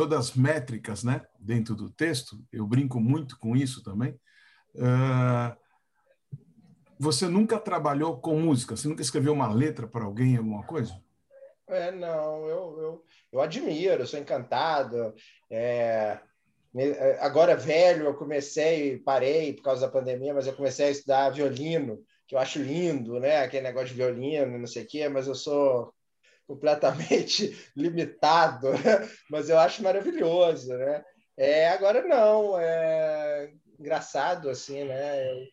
[0.00, 2.42] todas as métricas, né, dentro do texto.
[2.50, 4.18] Eu brinco muito com isso também.
[4.74, 5.54] É,
[6.98, 8.74] você nunca trabalhou com música?
[8.74, 10.98] Você nunca escreveu uma letra para alguém, alguma coisa?
[11.68, 15.14] É, não, eu, eu, eu admiro, eu sou encantado.
[15.50, 16.18] É,
[16.74, 21.28] é, agora, velho, eu comecei, parei por causa da pandemia, mas eu comecei a estudar
[21.28, 23.42] violino, que eu acho lindo, né?
[23.42, 25.92] Aquele negócio de violino, não sei o quê, mas eu sou
[26.50, 29.08] completamente limitado, né?
[29.30, 31.04] mas eu acho maravilhoso, né?
[31.36, 35.46] É, agora não, é engraçado assim, né?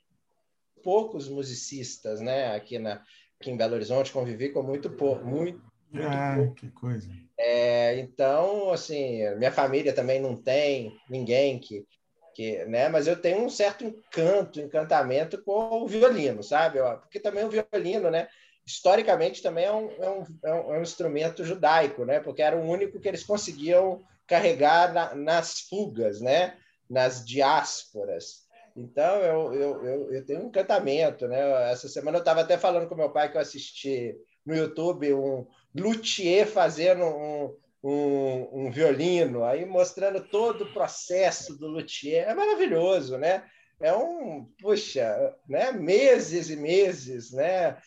[0.83, 2.55] Poucos musicistas, né?
[2.55, 3.03] Aqui, na,
[3.39, 6.55] aqui em Belo Horizonte, convivi com muito pouco, muito, muito ah, pouco.
[6.55, 7.07] que coisa.
[7.37, 11.85] É, então, assim, minha família também não tem ninguém que,
[12.33, 12.89] que, né?
[12.89, 16.79] Mas eu tenho um certo encanto, encantamento com o violino, sabe?
[17.01, 18.27] Porque também o violino, né?
[18.67, 22.19] Historicamente também é um, é um, é um, é um instrumento judaico, né?
[22.19, 26.57] Porque era o único que eles conseguiam carregar na, nas fugas, né?
[26.89, 28.45] Nas diásporas.
[28.75, 31.71] Então, eu, eu, eu, eu, tenho um encantamento, né?
[31.71, 34.13] Essa semana eu estava até falando com meu pai que eu assisti
[34.45, 41.67] no YouTube um luthier fazendo um, um, um violino, aí mostrando todo o processo do
[41.67, 42.27] luthier.
[42.27, 43.45] É maravilhoso, né?
[43.79, 45.71] É um, puxa, né?
[45.71, 47.77] meses e meses, né?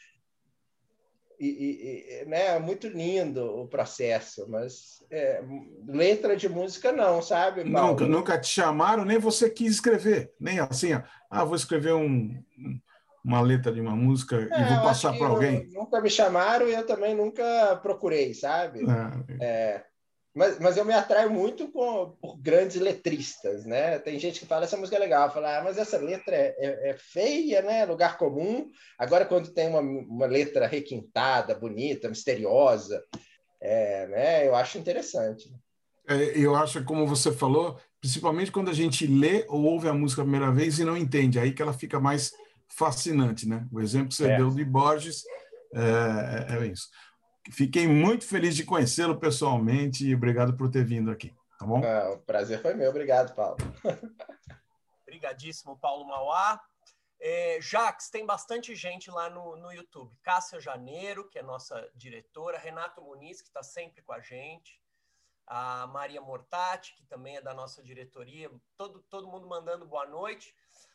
[1.46, 5.42] E, e, né, é muito lindo o processo, mas é,
[5.86, 7.70] letra de música não, sabe?
[7.70, 7.90] Paulo?
[7.90, 10.90] Nunca, nunca te chamaram, nem você quis escrever, nem assim,
[11.30, 12.38] ah, vou escrever um,
[13.24, 15.66] uma letra de uma música é, e vou passar para alguém.
[15.72, 18.80] Nunca me chamaram e eu também nunca procurei, sabe?
[18.86, 19.84] Ah, é.
[20.34, 23.98] Mas, mas eu me atraio muito com, por grandes letristas, né?
[23.98, 26.90] Tem gente que fala essa música é legal, fala, ah, mas essa letra é, é,
[26.90, 27.84] é, feia, né?
[27.84, 28.70] Lugar comum.
[28.96, 33.02] Agora, quando tem uma, uma letra requintada, bonita, misteriosa,
[33.60, 34.46] é, né?
[34.46, 35.50] Eu acho interessante.
[36.08, 40.22] É, eu acho, como você falou, principalmente quando a gente lê ou ouve a música
[40.22, 42.32] a primeira vez e não entende, aí que ela fica mais
[42.68, 43.66] fascinante, né?
[43.72, 44.36] O exemplo que você é.
[44.36, 45.24] deu de Borges
[45.74, 46.88] é, é, é isso.
[47.50, 51.34] Fiquei muito feliz de conhecê-lo pessoalmente e obrigado por ter vindo aqui.
[51.58, 51.82] Tá bom?
[51.84, 52.90] Ah, o prazer foi meu.
[52.90, 53.56] Obrigado, Paulo.
[55.06, 56.60] Obrigadíssimo, Paulo Mauá.
[57.22, 60.16] É, Jax, tem bastante gente lá no, no YouTube.
[60.22, 64.80] Cássia Janeiro, que é nossa diretora, Renato Muniz, que está sempre com a gente,
[65.46, 70.54] a Maria Mortati, que também é da nossa diretoria, todo, todo mundo mandando boa noite.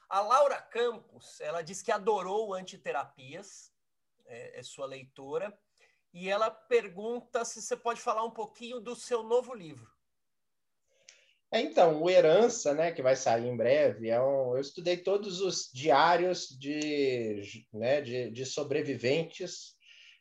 [0.10, 3.72] A Laura Campos, ela diz que adorou Antiterapias,
[4.26, 5.56] é, é sua leitora,
[6.16, 9.94] e ela pergunta se você pode falar um pouquinho do seu novo livro.
[11.52, 15.42] É, então, o Herança, né, que vai sair em breve, é um, eu estudei todos
[15.42, 17.42] os diários de,
[17.74, 19.76] né, de, de sobreviventes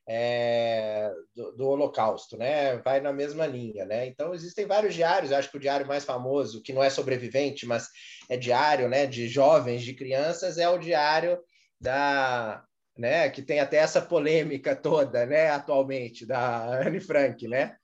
[0.07, 2.76] é, do, do, Holocausto, né?
[2.78, 4.07] Vai na mesma linha, né?
[4.07, 5.32] Então existem vários diários.
[5.32, 7.88] acho que o diário mais famoso, que não é sobrevivente, mas
[8.28, 9.07] é diário, né?
[9.07, 11.38] De jovens, de crianças, é o diário
[11.80, 12.62] da
[12.97, 13.28] né?
[13.30, 15.51] Que tem até essa polêmica toda, né?
[15.51, 17.76] Atualmente da Anne Frank, né?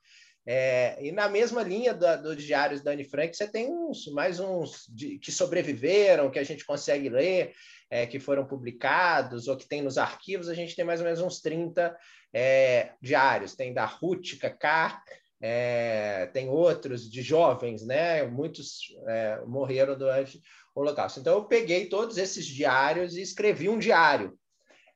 [0.47, 4.87] É, e na mesma linha dos diários da Anne Frank, você tem uns, mais uns
[4.89, 7.53] de, que sobreviveram, que a gente consegue ler,
[7.91, 11.21] é, que foram publicados ou que tem nos arquivos, a gente tem mais ou menos
[11.21, 11.95] uns 30
[12.33, 13.55] é, diários.
[13.55, 15.03] Tem da Ruth Kaká,
[15.41, 18.25] é, tem outros de jovens, né?
[18.25, 20.41] Muitos é, morreram durante
[20.75, 21.21] o Holocausto.
[21.21, 24.39] Então, eu peguei todos esses diários e escrevi um diário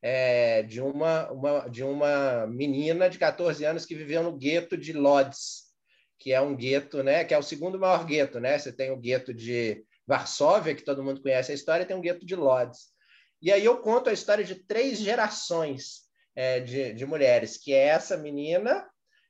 [0.07, 4.93] é, de, uma, uma, de uma menina de 14 anos que viveu no gueto de
[4.93, 5.73] Lodz,
[6.19, 8.59] que é um gueto, né, que é o segundo maior gueto, né?
[8.59, 12.03] Você tem o gueto de Varsóvia, que todo mundo conhece a história, e tem o
[12.03, 12.93] gueto de Lodz.
[13.41, 16.03] E aí eu conto a história de três gerações
[16.37, 18.87] é, de, de mulheres, que é essa menina,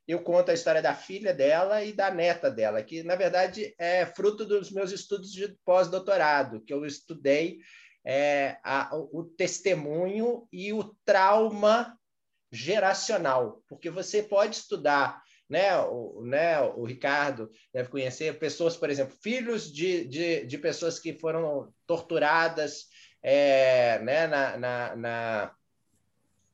[0.08, 4.04] eu conto a história da filha dela e da neta dela, que na verdade é
[4.04, 7.58] fruto dos meus estudos de pós-doutorado, que eu estudei
[8.04, 11.98] é, a, o testemunho e o trauma
[12.52, 19.16] geracional, porque você pode estudar, né, o, né, o Ricardo deve conhecer pessoas, por exemplo,
[19.20, 22.86] filhos de, de, de pessoas que foram torturadas
[23.22, 25.54] é, né, na, na, na,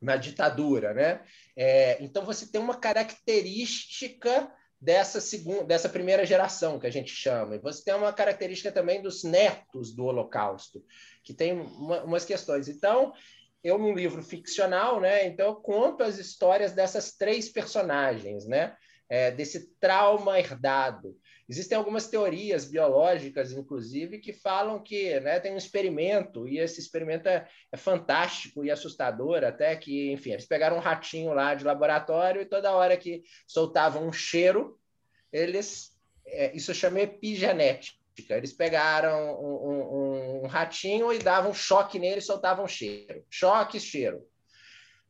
[0.00, 1.22] na ditadura, né?
[1.56, 4.50] É, então você tem uma característica
[4.80, 7.56] dessa segunda, dessa primeira geração que a gente chama.
[7.56, 10.82] E você tem uma característica também dos netos do Holocausto,
[11.22, 12.68] que tem uma, umas questões.
[12.68, 13.12] Então,
[13.62, 15.26] eu num livro ficcional, né?
[15.26, 18.74] Então eu conto as histórias dessas três personagens, né?
[19.08, 21.16] É, desse trauma herdado.
[21.50, 27.28] Existem algumas teorias biológicas, inclusive, que falam que né, tem um experimento, e esse experimento
[27.28, 32.40] é, é, fantástico e assustador, até que, enfim, eles pegaram um ratinho lá de laboratório
[32.40, 34.78] e toda hora que soltavam um cheiro,
[35.32, 35.90] eles.
[36.24, 37.98] É, isso chama epigenética.
[38.28, 43.24] Eles pegaram um, um, um, ratinho e davam choque nele e soltavam cheiro.
[43.28, 44.24] Choque, cheiro.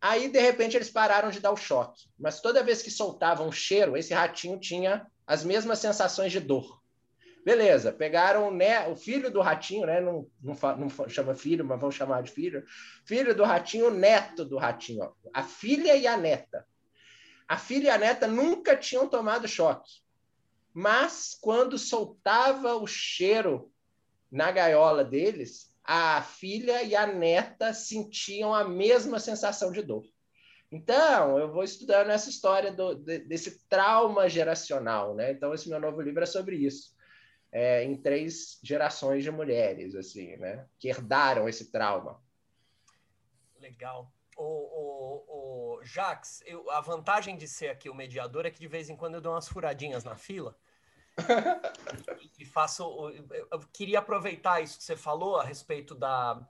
[0.00, 2.08] Aí, de repente, eles pararam de dar o choque.
[2.18, 6.82] Mas toda vez que soltavam um cheiro, esse ratinho tinha as mesmas sensações de dor.
[7.44, 10.00] Beleza, pegaram né, o filho do ratinho, né?
[10.00, 12.64] Não, não, não, chama filho, mas vão chamar de filho.
[13.06, 15.04] Filho do ratinho, o neto do ratinho.
[15.04, 15.12] Ó.
[15.32, 16.66] A filha e a neta.
[17.46, 20.02] A filha e a neta nunca tinham tomado choque.
[20.74, 23.72] Mas quando soltava o cheiro
[24.32, 30.02] na gaiola deles, a filha e a neta sentiam a mesma sensação de dor.
[30.72, 35.32] Então, eu vou estudando essa história do, desse trauma geracional, né?
[35.32, 36.94] Então, esse meu novo livro é sobre isso,
[37.50, 40.68] é, em três gerações de mulheres, assim, né?
[40.78, 42.22] Que herdaram esse trauma.
[43.58, 44.12] Legal.
[44.36, 48.68] O, o, o Jax, eu, a vantagem de ser aqui o mediador é que de
[48.68, 50.56] vez em quando eu dou umas furadinhas na fila.
[52.38, 53.10] e faço.
[53.50, 56.40] Eu queria aproveitar isso que você falou a respeito da,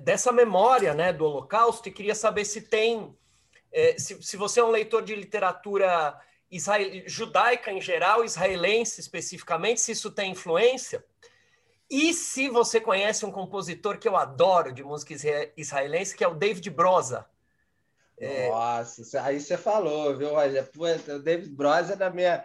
[0.00, 3.16] dessa memória né, do Holocausto e queria saber se tem,
[3.72, 6.18] eh, se, se você é um leitor de literatura
[6.50, 11.04] israel, judaica em geral, israelense especificamente, se isso tem influência.
[11.88, 15.14] E se você conhece um compositor que eu adoro de música
[15.56, 17.26] israelense, que é o David Broza.
[18.48, 20.32] Nossa, aí você falou, viu?
[20.32, 22.44] Olha, o David Broza é da minha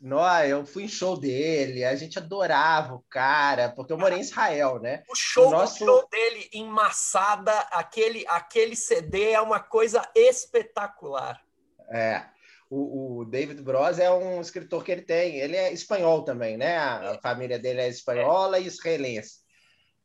[0.00, 4.22] não, eu fui em show dele, a gente adorava o cara, porque eu morei em
[4.22, 5.02] Israel, né?
[5.08, 5.84] O show, o nosso...
[5.84, 11.42] show dele em Massada, aquele, aquele CD é uma coisa espetacular.
[11.90, 12.22] É.
[12.70, 16.76] o, o, David Bros é um escritor que ele tem, ele é espanhol também, né?
[16.76, 19.38] A, a família dele é espanhola e israelense.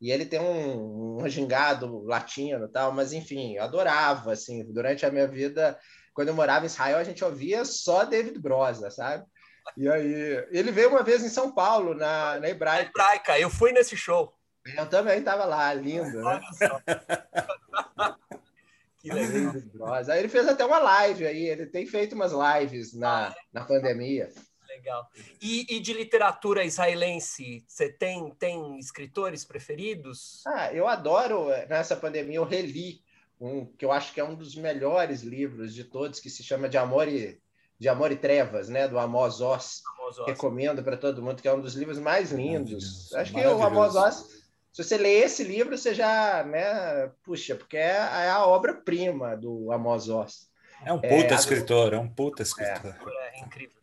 [0.00, 5.10] E ele tem um, um gingado latino tal, mas enfim, eu adorava, assim, durante a
[5.10, 5.78] minha vida,
[6.12, 9.24] quando eu morava em Israel, a gente ouvia só David Brosa, sabe?
[9.76, 12.90] E aí, ele veio uma vez em São Paulo, na, na Hebraica.
[12.90, 14.32] Hebraica, eu fui nesse show.
[14.76, 16.40] Eu também estava lá, lindo, né?
[18.98, 19.94] que legal.
[20.08, 24.32] Aí ele fez até uma live aí, ele tem feito umas lives na, na pandemia.
[24.66, 25.08] Legal.
[25.40, 30.42] E, e de literatura israelense, você tem, tem escritores preferidos?
[30.46, 33.02] Ah, eu adoro, nessa pandemia eu reli
[33.40, 36.68] um que eu acho que é um dos melhores livros de todos, que se chama
[36.68, 37.40] De Amor e,
[37.78, 39.82] de Amor e Trevas, né, do Amos Oz.
[39.98, 40.26] Amos Oz.
[40.26, 43.12] Recomendo para todo mundo, que é um dos livros mais lindos.
[43.14, 44.44] Acho que o Amos Oz
[44.74, 49.70] se você lê esse livro, você já, né, puxa, porque é, é a obra-prima do
[49.70, 50.50] Amos Oz.
[50.84, 52.96] É um puta é, escritor, é um puta escritor.
[53.06, 53.80] É, é, incrível.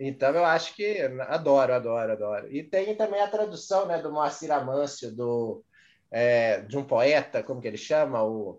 [0.00, 2.50] Então eu acho que adoro, adoro, adoro.
[2.50, 5.62] E tem também a tradução, né, do Moacir Amâncio, do
[6.10, 8.58] é, de um poeta, como que ele chama, o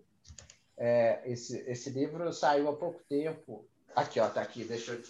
[0.77, 3.67] é, esse, esse livro saiu há pouco tempo.
[3.95, 5.01] Aqui, ó, tá aqui, deixa eu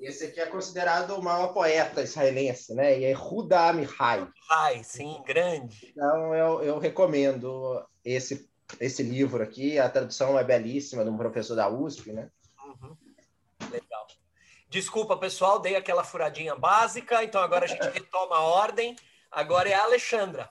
[0.00, 2.98] esse aqui é considerado o maior poeta israelense, né?
[2.98, 4.28] E é Huda Amihai.
[4.50, 5.88] Ai, sim, grande.
[5.90, 8.46] Então eu, eu recomendo esse
[8.80, 9.78] esse livro aqui.
[9.78, 12.30] A tradução é belíssima de um professor da USP, né?
[12.64, 12.96] Uhum.
[13.70, 14.06] Legal.
[14.68, 18.96] Desculpa, pessoal, dei aquela furadinha básica, então agora a gente retoma a ordem.
[19.30, 20.50] Agora é a Alexandra.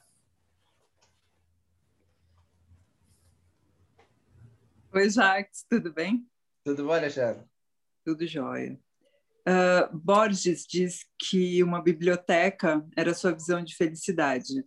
[4.95, 6.23] Oi, Jacques, tudo bem?
[6.63, 7.43] Tudo bom, Alexandre?
[8.05, 8.79] Tudo jóia.
[9.39, 14.63] Uh, Borges diz que uma biblioteca era sua visão de felicidade.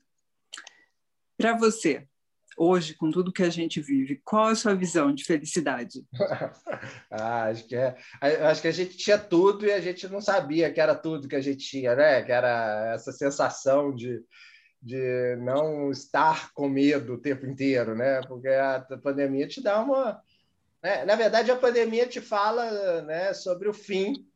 [1.39, 2.09] Para você,
[2.59, 6.05] hoje, com tudo que a gente vive, qual a sua visão de felicidade?
[7.09, 10.72] ah, acho, que é, acho que a gente tinha tudo e a gente não sabia
[10.72, 12.24] que era tudo que a gente tinha, né?
[12.24, 14.20] Que era essa sensação de,
[14.83, 18.20] de não estar com medo o tempo inteiro, né?
[18.27, 20.22] Porque a pandemia te dá uma.
[20.83, 21.05] Né?
[21.05, 24.27] Na verdade, a pandemia te fala né, sobre o fim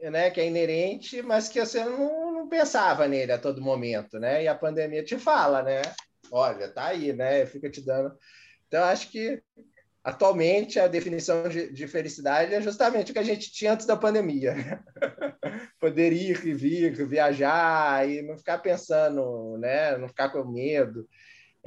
[0.00, 4.44] né, que é inerente, mas que você não, não, pensava nele a todo momento, né?
[4.44, 5.82] E a pandemia te fala, né?
[6.30, 7.44] Olha, tá aí, né?
[7.46, 8.16] Fica te dando.
[8.68, 9.42] Então, acho que
[10.08, 13.96] atualmente a definição de, de, felicidade é justamente o que a gente tinha antes da
[13.96, 14.82] pandemia.
[15.80, 19.96] Poder ir e vir, viajar e não ficar pensando, né?
[19.96, 21.08] Não ficar com medo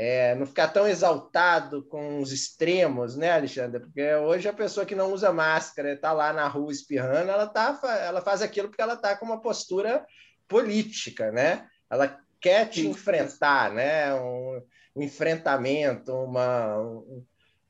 [0.04, 3.82] é, não ficar tão exaltado com os extremos, né, Alexandre?
[3.82, 7.80] Porque hoje a pessoa que não usa máscara está lá na rua espirrando, ela, tá,
[8.04, 10.04] ela faz aquilo porque ela está com uma postura
[10.48, 11.68] política, né?
[11.90, 14.14] Ela quer te enfrentar, né?
[14.16, 14.62] Um,
[14.96, 16.80] um enfrentamento, uma...
[16.80, 17.24] Um...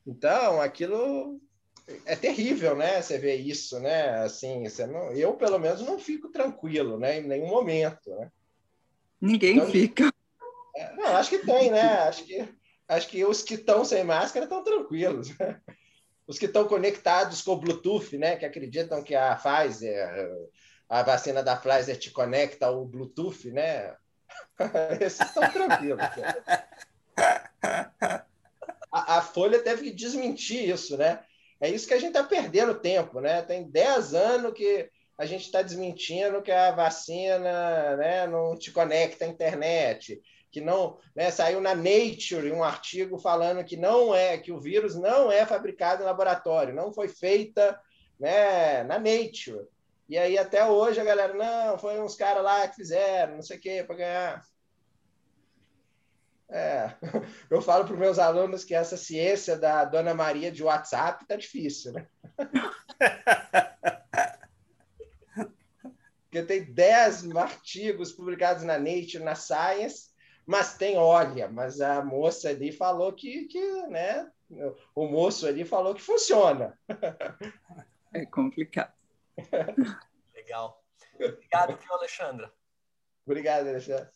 [0.05, 1.39] Então, aquilo
[2.05, 3.01] é terrível, né?
[3.01, 4.23] Você vê isso, né?
[4.23, 5.11] Assim, você não...
[5.11, 7.19] eu, pelo menos, não fico tranquilo, né?
[7.19, 8.31] Em nenhum momento, né?
[9.19, 10.11] Ninguém então, fica.
[10.75, 11.99] É, não, acho que tem, né?
[11.99, 12.47] Acho que,
[12.87, 15.29] acho que os que estão sem máscara estão tranquilos.
[16.27, 18.37] Os que estão conectados com o Bluetooth, né?
[18.37, 20.31] Que acreditam que a Pfizer,
[20.87, 23.95] a vacina da Pfizer te conecta ao Bluetooth, né?
[25.01, 26.01] Esses estão tranquilos.
[28.91, 31.23] A, Folha teve que desmentir isso, né?
[31.61, 33.41] É isso que a gente está perdendo tempo, né?
[33.41, 39.23] Tem 10 anos que a gente está desmentindo que a vacina né, não te conecta
[39.23, 40.19] à internet,
[40.51, 44.95] que não né, saiu na Nature um artigo falando que não é que o vírus
[44.95, 47.79] não é fabricado em laboratório, não foi feita
[48.19, 49.67] né, na Nature.
[50.09, 53.57] E aí até hoje a galera não foi uns caras lá que fizeram, não sei
[53.57, 54.43] o quê para ganhar.
[56.51, 56.93] É,
[57.49, 61.37] eu falo para os meus alunos que essa ciência da Dona Maria de WhatsApp tá
[61.37, 62.05] difícil, né?
[66.23, 70.11] Porque tem 10 artigos publicados na Nature, na Science,
[70.45, 74.31] mas tem, olha, mas a moça ali falou que, que né?
[74.95, 76.77] O moço ali falou que funciona.
[78.13, 78.93] É complicado.
[80.33, 80.81] Legal.
[81.15, 82.51] Obrigado, viu, Alexandra?
[83.25, 84.11] Obrigado, Alexandra.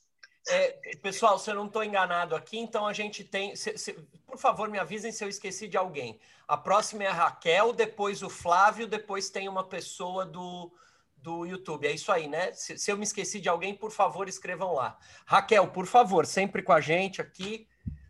[0.47, 3.55] É, pessoal, se eu não estou enganado aqui, então a gente tem.
[3.55, 3.93] Se, se,
[4.27, 6.19] por favor, me avisem se eu esqueci de alguém.
[6.47, 10.71] A próxima é a Raquel, depois o Flávio, depois tem uma pessoa do,
[11.17, 11.87] do YouTube.
[11.87, 12.53] É isso aí, né?
[12.53, 14.97] Se, se, eu me esqueci de alguém, por favor, escrevam lá.
[15.25, 17.67] Raquel, por favor, sempre com a gente aqui.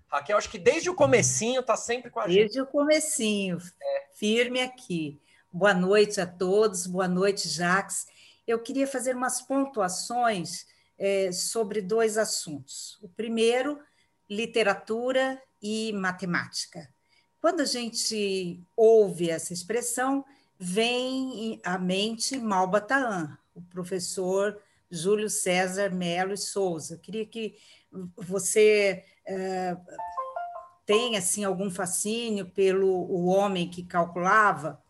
[0.08, 2.40] Raquel, acho que desde o comecinho está sempre com a gente.
[2.40, 4.08] Desde o comecinho, é.
[4.14, 5.22] firme aqui.
[5.52, 8.08] Boa noite a todos, boa noite, Jax.
[8.46, 10.66] Eu queria fazer umas pontuações
[10.98, 12.98] é, sobre dois assuntos.
[13.02, 13.80] O primeiro,
[14.30, 16.90] literatura e matemática.
[17.40, 20.26] Quando a gente ouve essa expressão,
[20.58, 26.98] vem à mente Malbataan, o professor Júlio César Melo e Souza.
[26.98, 27.56] Queria que
[28.16, 29.78] você é,
[30.86, 34.82] tenha assim, algum fascínio pelo o homem que calculava.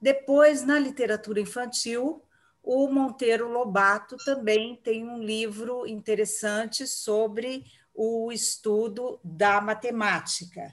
[0.00, 2.22] Depois, na literatura infantil,
[2.62, 10.72] o Monteiro Lobato também tem um livro interessante sobre o estudo da matemática.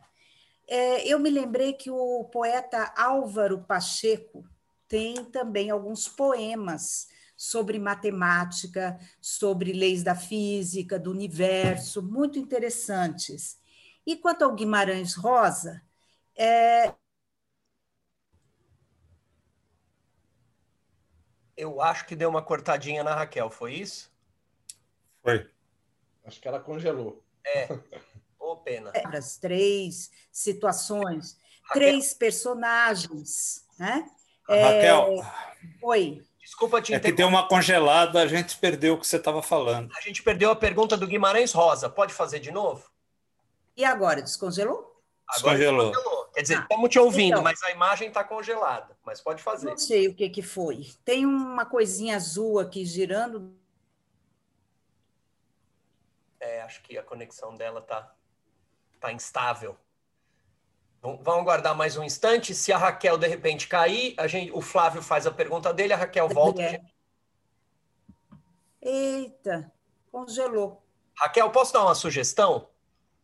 [0.67, 4.47] É, eu me lembrei que o poeta Álvaro Pacheco
[4.87, 13.57] tem também alguns poemas sobre matemática, sobre leis da física, do universo, muito interessantes.
[14.05, 15.81] E quanto ao Guimarães Rosa,
[16.37, 16.93] é...
[21.59, 24.09] eu acho que deu uma cortadinha na Raquel, foi isso?
[25.21, 25.45] Foi.
[26.23, 27.21] Acho que ela congelou.
[27.45, 27.67] É.
[28.39, 28.91] Ô, oh, pena.
[28.93, 31.81] É, as três situações, Raquel.
[31.81, 34.09] três personagens, né?
[34.47, 35.21] Raquel.
[35.21, 35.85] É...
[35.85, 36.23] Oi.
[36.39, 39.91] Desculpa te É que deu uma congelada, a gente perdeu o que você estava falando.
[39.95, 41.89] A gente perdeu a pergunta do Guimarães Rosa.
[41.89, 42.89] Pode fazer de novo?
[43.75, 45.03] E agora, descongelou?
[45.27, 45.91] Agora descongelou.
[45.91, 46.18] descongelou.
[46.33, 48.97] Quer dizer, estamos ah, te ouvindo, então, mas a imagem está congelada.
[49.03, 49.69] Mas pode fazer.
[49.69, 50.87] Não sei o que, que foi.
[51.03, 53.55] Tem uma coisinha azul aqui girando.
[56.39, 58.13] É, acho que a conexão dela está
[58.99, 59.77] tá instável.
[61.01, 62.53] Vamos aguardar mais um instante.
[62.53, 65.97] Se a Raquel de repente cair, a gente, o Flávio faz a pergunta dele, a
[65.97, 66.61] Raquel volta.
[66.61, 66.81] É.
[68.81, 69.71] Eita,
[70.11, 70.83] congelou.
[71.15, 72.69] Raquel, posso dar uma sugestão?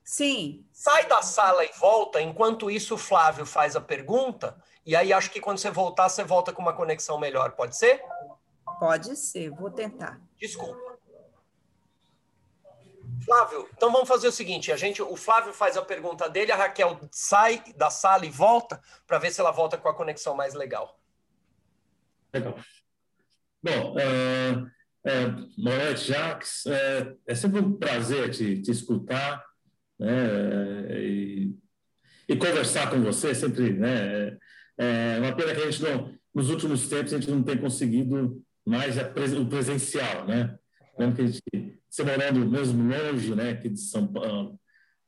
[0.05, 0.63] Sim.
[0.71, 5.31] Sai da sala e volta, enquanto isso o Flávio faz a pergunta, e aí acho
[5.31, 8.03] que quando você voltar, você volta com uma conexão melhor, pode ser?
[8.79, 10.21] Pode ser, vou tentar.
[10.39, 10.95] Desculpa.
[13.25, 16.55] Flávio, então vamos fazer o seguinte: a gente, o Flávio faz a pergunta dele, a
[16.55, 20.53] Raquel sai da sala e volta para ver se ela volta com a conexão mais
[20.53, 20.99] legal.
[22.31, 22.59] Legal.
[23.63, 23.93] Bom,
[25.57, 26.65] boa noite, Jacques.
[26.65, 29.43] Uh, é sempre um prazer te, te escutar
[29.99, 31.55] né, e,
[32.27, 33.33] e, conversar com você.
[33.33, 34.37] Sempre, né?
[34.77, 38.41] É uma pena que a gente não, nos últimos tempos, a gente não tem conseguido
[38.65, 40.57] mais o presencial, né?
[40.97, 44.59] Lembro que a gente você morando mesmo longe, né, aqui de São Paulo,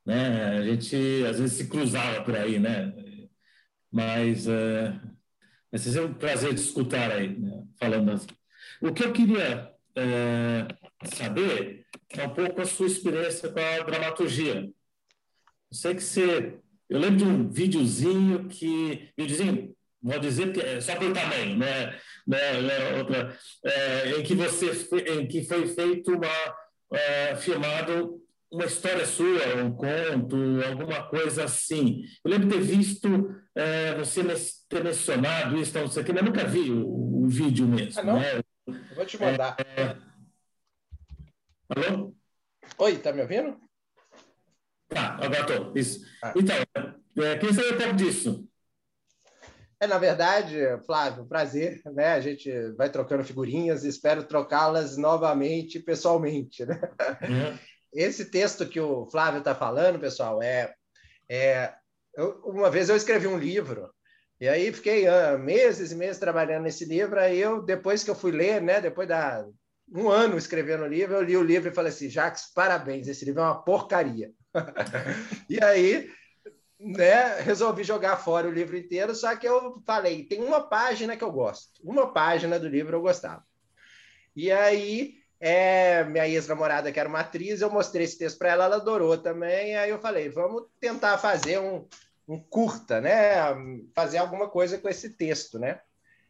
[0.05, 0.95] né, a gente
[1.29, 2.93] às vezes se cruzava por aí, né,
[3.91, 4.97] mas é,
[5.69, 8.27] vai um prazer te escutar aí, né, falando assim.
[8.81, 10.65] O que eu queria é,
[11.13, 14.69] saber é um pouco a sua experiência com a dramaturgia.
[15.71, 16.59] Eu sei que você...
[16.89, 19.11] Eu lembro de um videozinho que...
[19.17, 21.99] Videozinho, vou dizer que é só pelo tamanho, né?
[22.25, 24.71] né, né outra, é, em que você
[25.11, 26.27] em que foi feito uma
[26.93, 32.03] é, filmado uma história sua, um conto, alguma coisa assim.
[32.23, 33.07] Eu lembro de ter visto
[33.53, 34.23] é, você
[34.69, 37.99] ter mencionado isso, não sei o que, mas nunca vi o, o vídeo mesmo.
[37.99, 38.19] Ah, não?
[38.19, 38.37] Né?
[38.67, 39.57] Eu vou te mandar.
[39.59, 39.97] É...
[41.69, 42.15] Alô?
[42.77, 43.59] Oi, tá me ouvindo?
[44.89, 45.71] Tá, agora estou.
[45.75, 46.05] Isso.
[46.23, 46.33] Ah.
[46.35, 46.55] Então,
[47.23, 48.47] é, quem sabe um pouco disso?
[49.79, 52.13] É, na verdade, Flávio, prazer, né?
[52.13, 56.79] A gente vai trocando figurinhas e espero trocá-las novamente pessoalmente, né?
[57.21, 57.57] Uhum.
[57.93, 60.73] Esse texto que o Flávio está falando, pessoal, é,
[61.29, 61.73] é
[62.15, 63.91] eu, uma vez eu escrevi um livro
[64.39, 67.19] e aí fiquei uh, meses e meses trabalhando nesse livro.
[67.19, 68.79] Aí eu, depois que eu fui ler, né?
[68.79, 69.45] Depois da
[69.93, 73.23] um ano escrevendo o livro, eu li o livro e falei assim, Jacques, parabéns, esse
[73.23, 74.31] livro é uma porcaria.
[75.49, 76.09] e aí
[76.79, 81.23] né, resolvi jogar fora o livro inteiro, só que eu falei, tem uma página que
[81.23, 83.43] eu gosto, uma página do livro eu gostava.
[84.35, 88.65] E aí, é, minha ex-namorada, que era uma atriz, eu mostrei esse texto para ela,
[88.65, 91.87] ela adorou também, aí eu falei, vamos tentar fazer um,
[92.27, 93.35] um curta, né,
[93.95, 95.81] fazer alguma coisa com esse texto, né.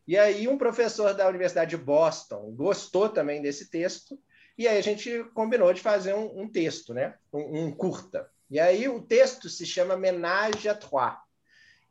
[0.08, 4.18] E aí um professor da Universidade de Boston gostou também desse texto,
[4.58, 8.30] e aí a gente combinou de fazer um, um texto, né, um, um curta.
[8.50, 11.14] E aí o texto se chama Ménage à Trois.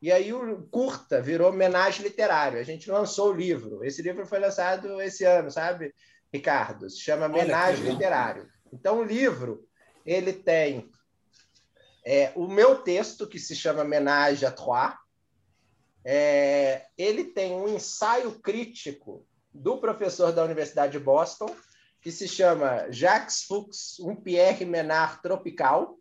[0.00, 2.58] E aí o curta virou Menage Literário.
[2.58, 3.84] A gente lançou o livro.
[3.84, 5.94] Esse livro foi lançado esse ano, sabe,
[6.32, 6.88] Ricardo?
[6.90, 8.48] Se chama Menage Literário.
[8.72, 9.66] Então o livro
[10.04, 10.90] ele tem
[12.04, 14.94] é, o meu texto que se chama Menage à Trois.
[16.04, 21.52] É, ele tem um ensaio crítico do professor da Universidade de Boston
[22.06, 25.98] que se chama Jacques Fuchs, um Pierre Menard tropical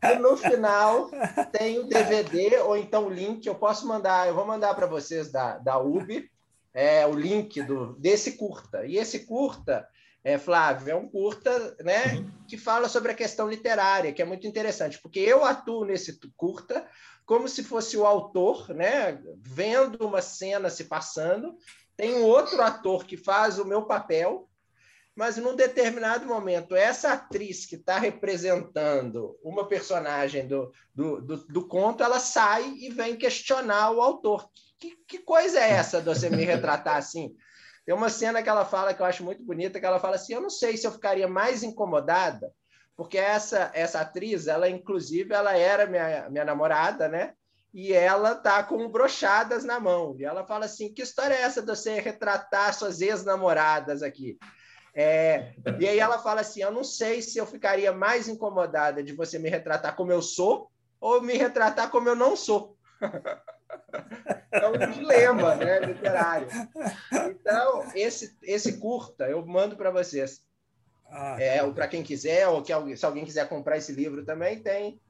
[0.00, 1.10] e no final
[1.50, 3.44] tem o DVD ou então o link.
[3.44, 6.30] Eu posso mandar, eu vou mandar para vocês da, da UB
[6.72, 8.86] é, o link do, desse curta.
[8.86, 9.88] E esse curta
[10.22, 12.30] é, Flávio, é um curta né, uhum.
[12.46, 16.86] que fala sobre a questão literária, que é muito interessante, porque eu atuo nesse curta
[17.26, 21.56] como se fosse o autor, né, vendo uma cena se passando,
[21.96, 24.48] tem um outro ator que faz o meu papel,
[25.14, 31.68] mas num determinado momento, essa atriz que está representando uma personagem do, do, do, do,
[31.68, 34.48] conto, ela sai e vem questionar o autor.
[34.78, 37.34] Que, que coisa é essa de você me retratar assim?
[37.84, 40.32] Tem uma cena que ela fala que eu acho muito bonita, que ela fala assim:
[40.32, 42.50] eu não sei se eu ficaria mais incomodada,
[42.96, 47.34] porque essa essa atriz, ela inclusive ela era minha, minha namorada, né?
[47.72, 50.14] E ela tá com brochadas na mão.
[50.18, 54.38] E ela fala assim: que história é essa de você retratar suas ex-namoradas aqui?
[54.94, 59.14] É, e aí ela fala assim: eu não sei se eu ficaria mais incomodada de
[59.14, 60.70] você me retratar como eu sou
[61.00, 62.76] ou me retratar como eu não sou.
[64.52, 66.46] É um dilema né, literário.
[67.30, 70.42] Então, esse, esse curta eu mando para vocês.
[71.08, 74.62] Ah, é, para quem quiser, ou que alguém, se alguém quiser comprar esse livro também,
[74.62, 75.00] tem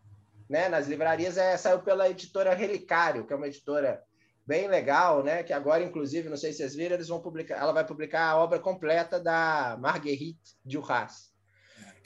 [0.48, 1.36] né, nas livrarias.
[1.36, 4.02] É, saiu pela editora Relicário, que é uma editora
[4.46, 5.42] bem legal, né?
[5.42, 8.36] Que agora, inclusive, não sei se vocês viram, eles vão publicar, ela vai publicar a
[8.36, 11.32] obra completa da Marguerite Duras.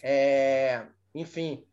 [0.03, 1.67] É, enfim,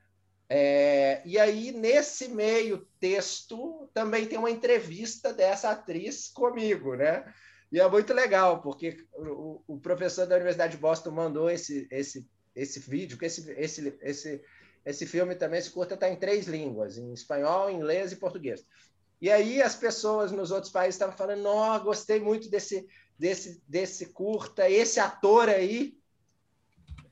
[0.49, 7.25] é, e aí, nesse meio texto, também tem uma entrevista dessa atriz comigo, né?
[7.71, 12.29] E é muito legal, porque o, o professor da Universidade de Boston mandou esse, esse,
[12.55, 14.41] esse vídeo, esse, esse, esse,
[14.85, 18.65] esse filme também, esse curta, está em três línguas, em espanhol, inglês e português.
[19.21, 22.85] E aí as pessoas nos outros países estavam falando, não, gostei muito desse,
[23.17, 25.95] desse, desse curta, esse ator aí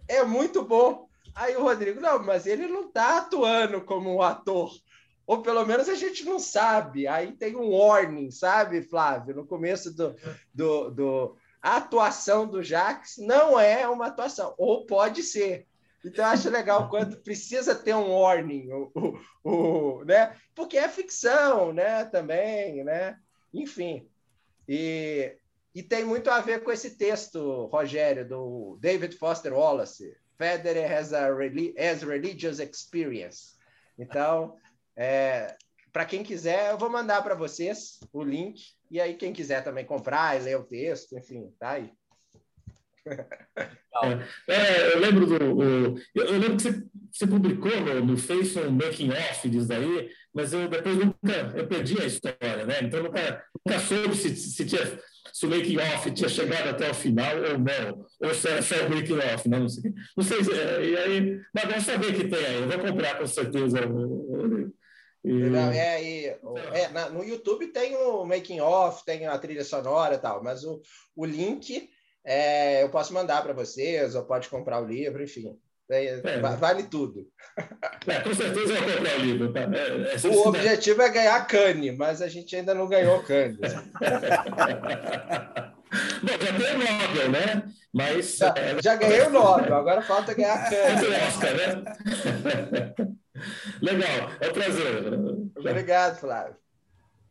[0.07, 1.07] é muito bom.
[1.33, 4.69] Aí o Rodrigo, não, mas ele não está atuando como um ator.
[5.25, 7.07] Ou pelo menos a gente não sabe.
[7.07, 9.33] Aí tem um warning, sabe, Flávio?
[9.33, 10.13] No começo do,
[10.53, 11.37] do, do...
[11.61, 15.65] A atuação do Jax não é uma atuação, ou pode ser.
[16.03, 20.35] Então, eu acho legal quando precisa ter um warning, o, o, o, né?
[20.55, 22.05] porque é ficção né?
[22.05, 23.17] também, né?
[23.53, 24.09] enfim.
[24.67, 25.35] E,
[25.75, 31.13] e tem muito a ver com esse texto, Rogério, do David Foster Wallace, Federer has
[31.13, 31.27] a
[31.77, 33.55] has religious experience.
[33.97, 34.57] Então,
[34.95, 35.55] é,
[35.93, 38.59] para quem quiser, eu vou mandar para vocês o link.
[38.89, 41.93] E aí, quem quiser também comprar e ler o texto, enfim, tá aí.
[44.47, 45.35] É, eu lembro do.
[45.35, 49.67] O, eu, eu, lembro que você, você publicou no, no Face um making off disso
[49.67, 52.79] daí, mas eu depois nunca eu perdi a história, né?
[52.81, 54.99] Então nunca, nunca soube se, se tinha
[55.33, 58.95] se o making off tinha chegado até o final ou não, ou se era o
[58.95, 59.59] making off, né?
[59.59, 59.93] não sei.
[60.17, 63.17] Não sei se, é, e aí, mas vamos saber que tem aí, eu vou comprar
[63.17, 63.79] com certeza.
[65.23, 65.31] E...
[65.31, 66.25] Não, é, e,
[66.73, 70.63] é, na, no YouTube tem o making off, tem a trilha sonora e tal, mas
[70.63, 70.81] o,
[71.15, 71.89] o link
[72.23, 75.57] é, eu posso mandar para vocês, ou pode comprar o livro, enfim.
[75.89, 76.39] É, é.
[76.39, 77.27] Vale tudo.
[78.07, 79.51] É, com certeza eu vou comprar o livro.
[79.51, 79.59] Tá?
[79.61, 83.57] É, é o objetivo é ganhar cane, mas a gente ainda não ganhou cane.
[86.23, 87.69] Bom, já tem o Nobel, né?
[87.93, 88.37] Mas.
[88.37, 91.07] Já, já ganhei o Nobel, agora falta ganhar cane.
[91.27, 91.83] Oscar, né?
[93.81, 95.13] Legal, é um prazer.
[95.57, 96.55] Obrigado, Flávio.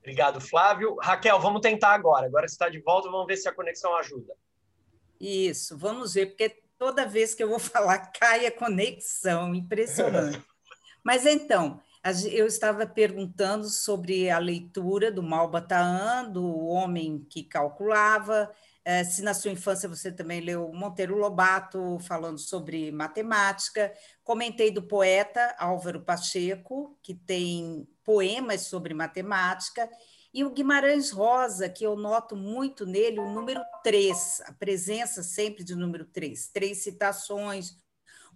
[0.00, 0.96] Obrigado, Flávio.
[1.00, 2.26] Raquel, vamos tentar agora.
[2.26, 4.34] Agora você está de volta, vamos ver se a conexão ajuda.
[5.20, 6.48] Isso, vamos ver, porque
[6.78, 10.42] toda vez que eu vou falar cai a conexão, impressionante.
[11.04, 11.80] Mas então,
[12.32, 18.50] eu estava perguntando sobre a leitura do Malbataan, do homem que calculava,
[18.84, 23.92] eh, se na sua infância você também leu Monteiro Lobato falando sobre matemática.
[24.24, 29.88] Comentei do poeta Álvaro Pacheco, que tem poemas sobre matemática,
[30.32, 35.64] e o Guimarães Rosa, que eu noto muito nele, o número 3, a presença sempre
[35.64, 37.76] de número 3, três citações,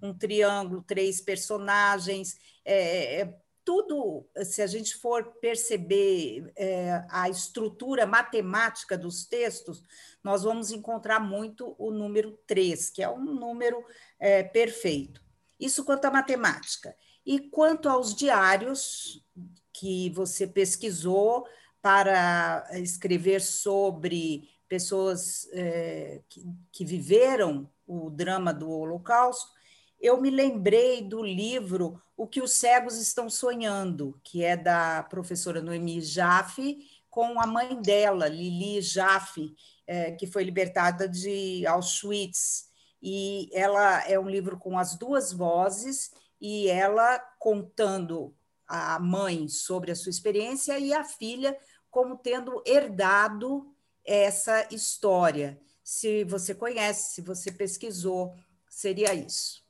[0.02, 8.06] um triângulo, três personagens, é, é, tudo, se a gente for perceber é, a estrutura
[8.06, 9.82] matemática dos textos,
[10.22, 13.82] nós vamos encontrar muito o número 3, que é um número
[14.18, 15.22] é, perfeito.
[15.58, 16.94] Isso quanto à matemática.
[17.24, 19.24] E quanto aos diários
[19.72, 21.46] que você pesquisou,
[21.84, 26.42] para escrever sobre pessoas é, que,
[26.72, 29.52] que viveram o drama do Holocausto,
[30.00, 35.60] eu me lembrei do livro O que os cegos estão sonhando, que é da professora
[35.60, 36.78] Noemi Jaffe,
[37.10, 39.54] com a mãe dela, Lili Jaffe,
[39.86, 42.70] é, que foi libertada de Auschwitz.
[43.02, 48.34] E ela é um livro com as duas vozes, e ela contando
[48.66, 51.54] a mãe sobre a sua experiência e a filha
[51.94, 53.72] como tendo herdado
[54.04, 58.34] essa história se você conhece, se você pesquisou,
[58.68, 59.62] seria isso.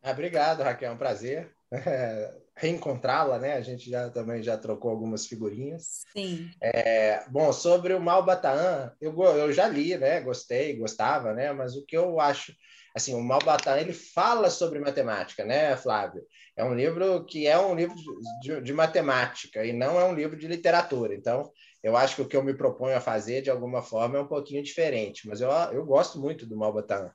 [0.00, 1.52] Ah, obrigado, Raquel, é um prazer
[2.54, 3.54] reencontrá-la, né?
[3.54, 6.04] A gente já também já trocou algumas figurinhas.
[6.16, 6.48] Sim.
[6.60, 10.20] É, bom, sobre o Malbataan, eu, eu já li, né?
[10.20, 11.52] Gostei, gostava, né?
[11.52, 12.54] Mas o que eu acho,
[12.96, 16.22] assim, o Malbataan ele fala sobre matemática, né, Flávio?
[16.56, 17.94] É um livro que é um livro
[18.40, 21.14] de, de, matemática e não é um livro de literatura.
[21.14, 21.52] Então,
[21.82, 24.26] eu acho que o que eu me proponho a fazer, de alguma forma, é um
[24.26, 25.28] pouquinho diferente.
[25.28, 27.12] Mas eu, eu gosto muito do Malbataan.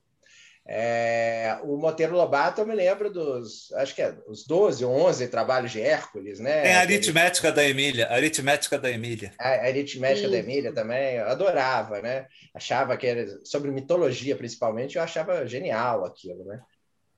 [0.68, 5.28] É, o Monteiro Lobato, eu me lembro dos, acho que é os 12 ou 11
[5.28, 6.62] trabalhos de Hércules, né?
[6.62, 9.34] Tem a aritmética da Emília, a aritmética da Emília.
[9.40, 12.28] A, a aritmética da Emília também, eu adorava, né?
[12.54, 16.62] Achava que era sobre mitologia, principalmente, eu achava genial aquilo, né?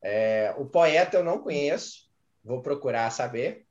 [0.02, 2.10] É, o poeta eu não conheço,
[2.44, 3.66] vou procurar saber.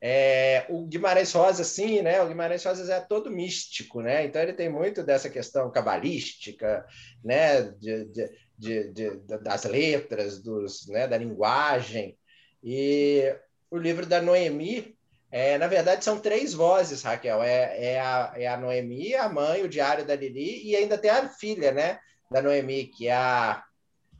[0.00, 2.22] É, o Guimarães Rosa, sim, né?
[2.22, 4.24] O Guimarães Rosa é todo místico, né?
[4.24, 6.86] Então ele tem muito dessa questão cabalística,
[7.24, 7.62] né?
[7.62, 12.16] De, de, de, de, das letras, dos, né, da linguagem.
[12.62, 13.34] E
[13.70, 14.96] o livro da Noemi,
[15.30, 17.42] é, na verdade, são três vozes, Raquel.
[17.42, 21.10] É, é, a, é a Noemi, a mãe, o diário da Lili, e ainda tem
[21.10, 21.98] a filha né,
[22.30, 23.62] da Noemi, que é a.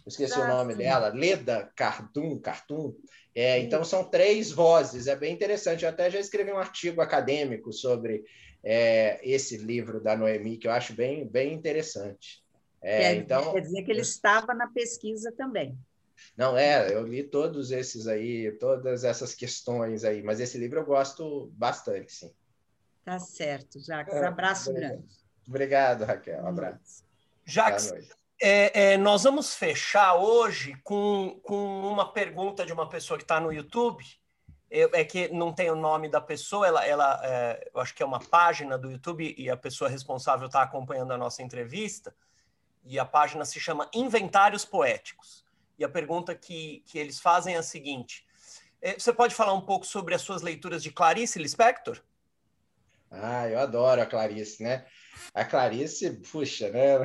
[0.07, 0.79] esqueci ah, o nome sim.
[0.79, 2.95] dela, Leda Cartum, Cartum.
[3.35, 5.85] É, então, são três vozes, é bem interessante.
[5.85, 8.25] Eu até já escrevi um artigo acadêmico sobre
[8.65, 12.46] é, esse livro da Noemi, que eu acho bem, bem interessante.
[12.87, 15.77] É, quer, então, quer dizer que ele estava na pesquisa também.
[16.37, 20.85] Não, é, eu li todos esses aí, todas essas questões aí, mas esse livro eu
[20.85, 22.33] gosto bastante, sim.
[23.05, 24.15] Tá certo, Jacques.
[24.15, 24.91] É, abraço obrigado.
[24.93, 25.09] grande.
[25.49, 26.45] Obrigado, Raquel.
[26.45, 27.05] Um abraço.
[27.45, 27.93] Jacques,
[28.41, 33.41] é, é, nós vamos fechar hoje com, com uma pergunta de uma pessoa que está
[33.41, 34.05] no YouTube.
[34.71, 38.07] é que não tem o nome da pessoa, ela, ela é, eu acho que é
[38.07, 42.15] uma página do YouTube e a pessoa responsável está acompanhando a nossa entrevista
[42.87, 45.45] e a página se chama Inventários Poéticos.
[45.79, 48.27] E a pergunta que, que eles fazem é a seguinte:
[48.81, 52.01] é, você pode falar um pouco sobre as suas leituras de Clarice Lispector?
[53.11, 54.85] Ah, eu adoro a Clarice, né?
[55.33, 56.99] A Clarice, puxa, né?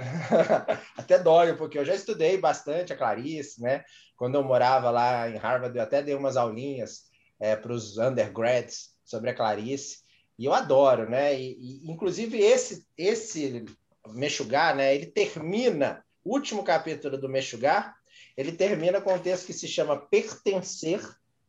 [0.97, 3.83] até dói, porque eu já estudei bastante a Clarice, né?
[4.15, 7.03] Quando eu morava lá em Harvard, eu até dei umas aulinhas
[7.39, 9.99] é, para os undergrads sobre a Clarice,
[10.37, 11.39] e eu adoro, né?
[11.39, 13.65] E, e, inclusive esse esse
[14.07, 17.93] Meshuggah, né, ele termina, o último capítulo do Meshuggah,
[18.35, 21.01] ele termina com um texto que se chama Pertencer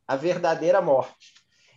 [0.07, 1.33] à Verdadeira Morte.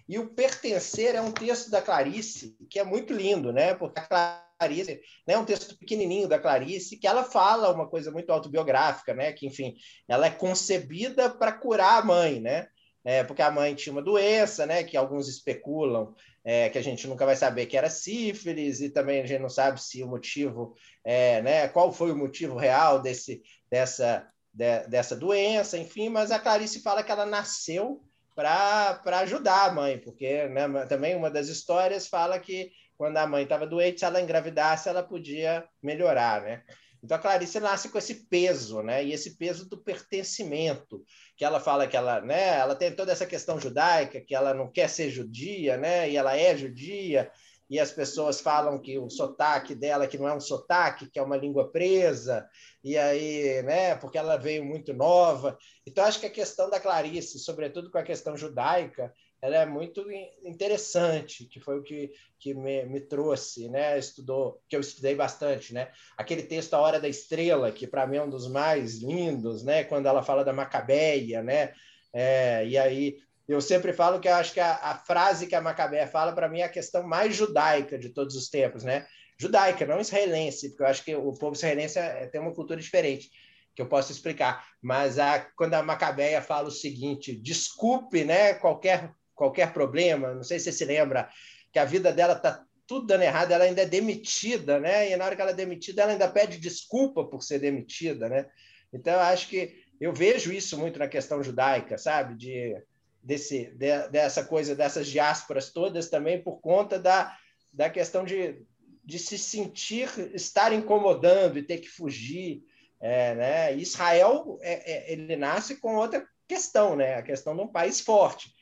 [0.08, 3.74] E o Pertencer é um texto da Clarice, que é muito lindo, né?
[3.74, 8.12] Porque a Clarice, né, é um texto pequenininho da Clarice, que ela fala uma coisa
[8.12, 9.32] muito autobiográfica, né?
[9.32, 9.74] Que, enfim,
[10.06, 12.68] ela é concebida para curar a mãe, né?
[13.06, 14.82] É, porque a mãe tinha uma doença, né?
[14.82, 16.12] Que alguns especulam
[16.46, 19.48] é, que a gente nunca vai saber que era sífilis, e também a gente não
[19.48, 25.16] sabe se o motivo, é, né, qual foi o motivo real desse, dessa, de, dessa
[25.16, 28.00] doença, enfim, mas a Clarice fala que ela nasceu
[28.32, 33.42] para ajudar a mãe, porque né, também uma das histórias fala que quando a mãe
[33.42, 36.62] estava doente, se ela engravidasse, ela podia melhorar, né?
[37.02, 39.05] Então a Clarice nasce com esse peso, né?
[39.05, 41.05] E esse peso do pertencimento,
[41.36, 44.70] que ela fala que ela, né, ela tem toda essa questão judaica, que ela não
[44.70, 46.10] quer ser judia, né?
[46.10, 47.31] E ela é judia,
[47.68, 51.23] e as pessoas falam que o sotaque dela que não é um sotaque, que é
[51.23, 52.48] uma língua presa,
[52.82, 55.59] e aí, né, porque ela veio muito nova.
[55.85, 60.04] Então acho que a questão da Clarice, sobretudo com a questão judaica, ela é muito
[60.44, 63.98] interessante, que foi o que, que me, me, trouxe, né?
[63.98, 65.90] Estudou, que eu estudei bastante, né?
[66.16, 69.84] Aquele texto A Hora da Estrela, que para mim é um dos mais lindos, né?
[69.84, 71.72] Quando ela fala da Macabeia, né?
[72.12, 75.60] É, e aí eu sempre falo que eu acho que a, a frase que a
[75.60, 79.06] Macabeia fala para mim é a questão mais judaica de todos os tempos, né?
[79.38, 83.30] Judaica, não israelense, porque eu acho que o povo israelense é, tem uma cultura diferente
[83.74, 84.66] que eu posso explicar.
[84.80, 88.54] Mas a, quando a Macabeia fala o seguinte: desculpe, né?
[88.54, 90.34] Qualquer qualquer problema.
[90.34, 91.28] Não sei se você se lembra
[91.72, 95.10] que a vida dela está tudo dando errado, ela ainda é demitida, né?
[95.10, 98.46] E na hora que ela é demitida, ela ainda pede desculpa por ser demitida, né?
[98.92, 102.36] Então, eu acho que eu vejo isso muito na questão judaica, sabe?
[102.36, 102.76] De,
[103.22, 107.36] desse, de, dessa coisa, dessas diásporas todas também por conta da,
[107.72, 108.62] da questão de,
[109.04, 112.62] de se sentir, estar incomodando e ter que fugir.
[112.98, 113.76] É, né?
[113.76, 117.16] Israel, é, é, ele nasce com outra questão, né?
[117.16, 118.55] A questão de um país forte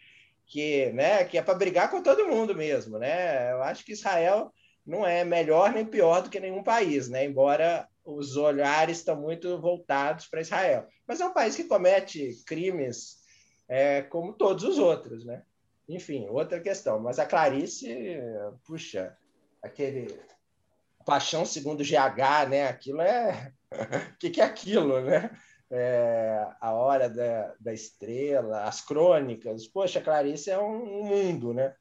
[0.54, 3.50] que, né, que é para brigar com todo mundo mesmo, né?
[3.50, 4.52] Eu acho que Israel
[4.86, 7.24] não é melhor nem pior do que nenhum país, né?
[7.24, 13.16] Embora os olhares estão muito voltados para Israel, mas é um país que comete crimes
[13.68, 15.42] é, como todos os outros, né?
[15.88, 17.00] Enfim, outra questão.
[17.00, 18.16] Mas a Clarice,
[18.64, 19.12] puxa,
[19.60, 20.06] aquele
[21.04, 22.68] Paixão segundo GH, né?
[22.68, 23.52] Aquilo é.
[23.72, 23.74] O
[24.20, 25.36] que, que é aquilo, né?
[25.70, 29.66] É, a Hora da, da Estrela, as crônicas.
[29.66, 31.74] Poxa, Clarice é um, um mundo, né?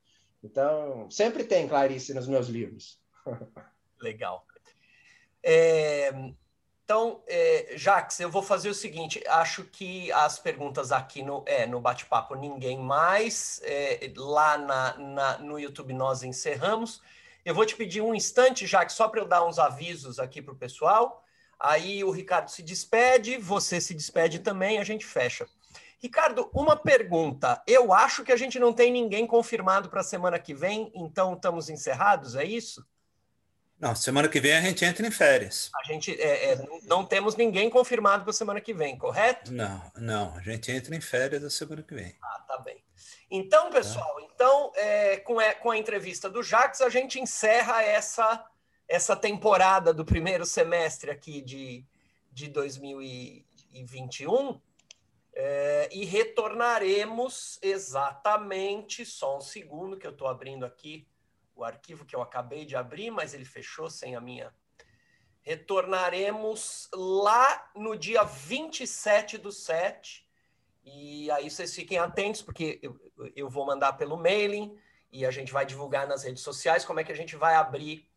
[0.44, 3.00] Então, sempre tem Clarice nos meus livros.
[4.02, 4.46] Legal.
[5.42, 6.12] É,
[6.84, 7.76] então, é,
[8.20, 12.78] eu vou fazer o seguinte: acho que as perguntas aqui no, é, no bate-papo ninguém
[12.78, 13.62] mais.
[13.64, 17.02] É, lá na, na, no YouTube nós encerramos.
[17.46, 20.54] Eu vou te pedir um instante, Jax, só para eu dar uns avisos aqui para
[20.54, 21.23] o pessoal.
[21.64, 25.48] Aí o Ricardo se despede, você se despede também, a gente fecha.
[25.98, 27.64] Ricardo, uma pergunta.
[27.66, 31.34] Eu acho que a gente não tem ninguém confirmado para a semana que vem, então
[31.34, 32.86] estamos encerrados, é isso?
[33.80, 35.72] Não, semana que vem a gente entra em férias.
[35.82, 39.54] A gente é, é, não temos ninguém confirmado para a semana que vem, correto?
[39.54, 42.14] Não, não, a gente entra em férias a semana que vem.
[42.22, 42.84] Ah, tá bem.
[43.32, 44.28] Então, pessoal, tá.
[44.36, 48.46] então é, com, a, com a entrevista do Jacques, a gente encerra essa,
[48.88, 51.86] essa temporada do primeiro semestre aqui de,
[52.32, 54.60] de 2021.
[55.36, 61.08] É, e retornaremos exatamente, só um segundo que eu estou abrindo aqui
[61.56, 64.54] o arquivo que eu acabei de abrir, mas ele fechou sem a minha.
[65.42, 70.28] Retornaremos lá no dia 27 do 7.
[70.86, 72.98] E aí vocês fiquem atentos, porque eu,
[73.36, 74.78] eu vou mandar pelo mailing
[75.12, 78.08] e a gente vai divulgar nas redes sociais como é que a gente vai abrir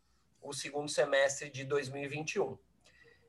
[0.41, 2.57] o segundo semestre de 2021.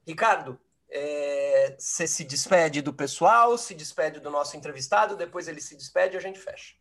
[0.07, 0.59] Ricardo,
[0.91, 6.15] é, você se despede do pessoal, se despede do nosso entrevistado, depois ele se despede
[6.15, 6.75] e a gente fecha.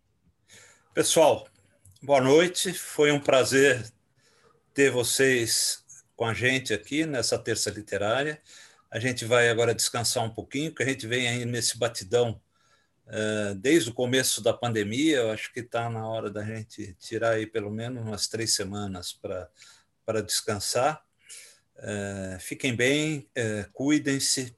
[0.94, 1.48] Pessoal,
[2.00, 3.84] Boa noite, foi um prazer
[4.72, 5.84] ter vocês
[6.16, 8.40] com a gente aqui nessa terça literária.
[8.92, 12.40] A gente vai agora descansar um pouquinho, porque a gente vem aí nesse batidão
[13.08, 15.18] uh, desde o começo da pandemia.
[15.18, 19.12] Eu acho que está na hora da gente tirar aí pelo menos umas três semanas
[19.12, 19.50] para
[20.22, 21.06] descansar.
[21.78, 24.56] Uh, fiquem bem, uh, cuidem-se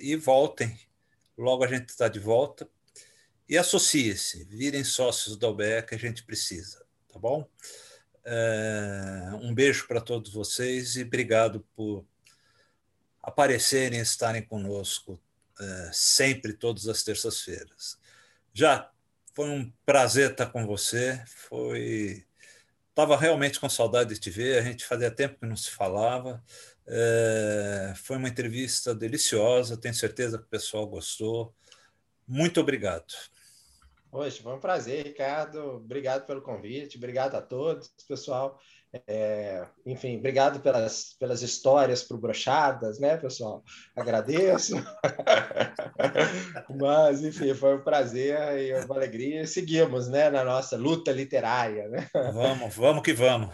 [0.00, 0.78] e voltem.
[1.36, 2.68] Logo a gente está de volta
[3.48, 7.46] e associe-se, virem sócios da UBE que a gente precisa, tá bom?
[8.24, 12.06] É, um beijo para todos vocês e obrigado por
[13.22, 15.20] aparecerem estarem conosco
[15.60, 17.98] é, sempre, todas as terças-feiras.
[18.52, 18.90] Já
[19.34, 22.24] foi um prazer estar com você, foi.
[22.94, 26.40] Estava realmente com saudade de te ver, a gente fazia tempo que não se falava.
[26.86, 31.52] É, foi uma entrevista deliciosa, tenho certeza que o pessoal gostou.
[32.24, 33.12] Muito obrigado.
[34.12, 35.58] Poxa, foi um prazer, Ricardo.
[35.78, 38.60] Obrigado pelo convite, obrigado a todos, pessoal.
[39.08, 43.64] É, enfim, obrigado pelas, pelas histórias pro brochadas, né, pessoal?
[43.96, 44.74] Agradeço.
[46.78, 49.46] Mas, enfim, foi um prazer e uma alegria.
[49.48, 52.08] Seguimos, né, na nossa luta literária, né?
[52.32, 53.52] Vamos, vamos que vamos.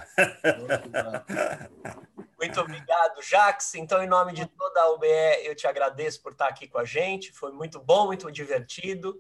[2.39, 3.75] Muito obrigado, Jax.
[3.77, 6.85] Então, em nome de toda a UBE, eu te agradeço por estar aqui com a
[6.85, 7.33] gente.
[7.33, 9.19] Foi muito bom, muito divertido.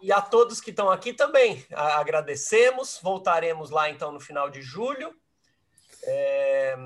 [0.00, 3.00] E a todos que estão aqui também agradecemos.
[3.02, 5.12] Voltaremos lá então no final de julho.
[6.04, 6.76] É,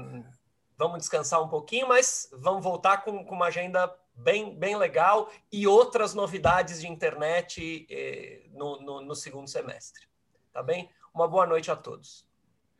[0.76, 5.66] vamos descansar um pouquinho, mas vamos voltar com, com, uma agenda bem, bem legal e
[5.66, 10.06] outras novidades de internet eh, no, no, no segundo semestre.
[10.52, 10.90] Tá bem?
[11.14, 12.26] Uma boa noite a todos.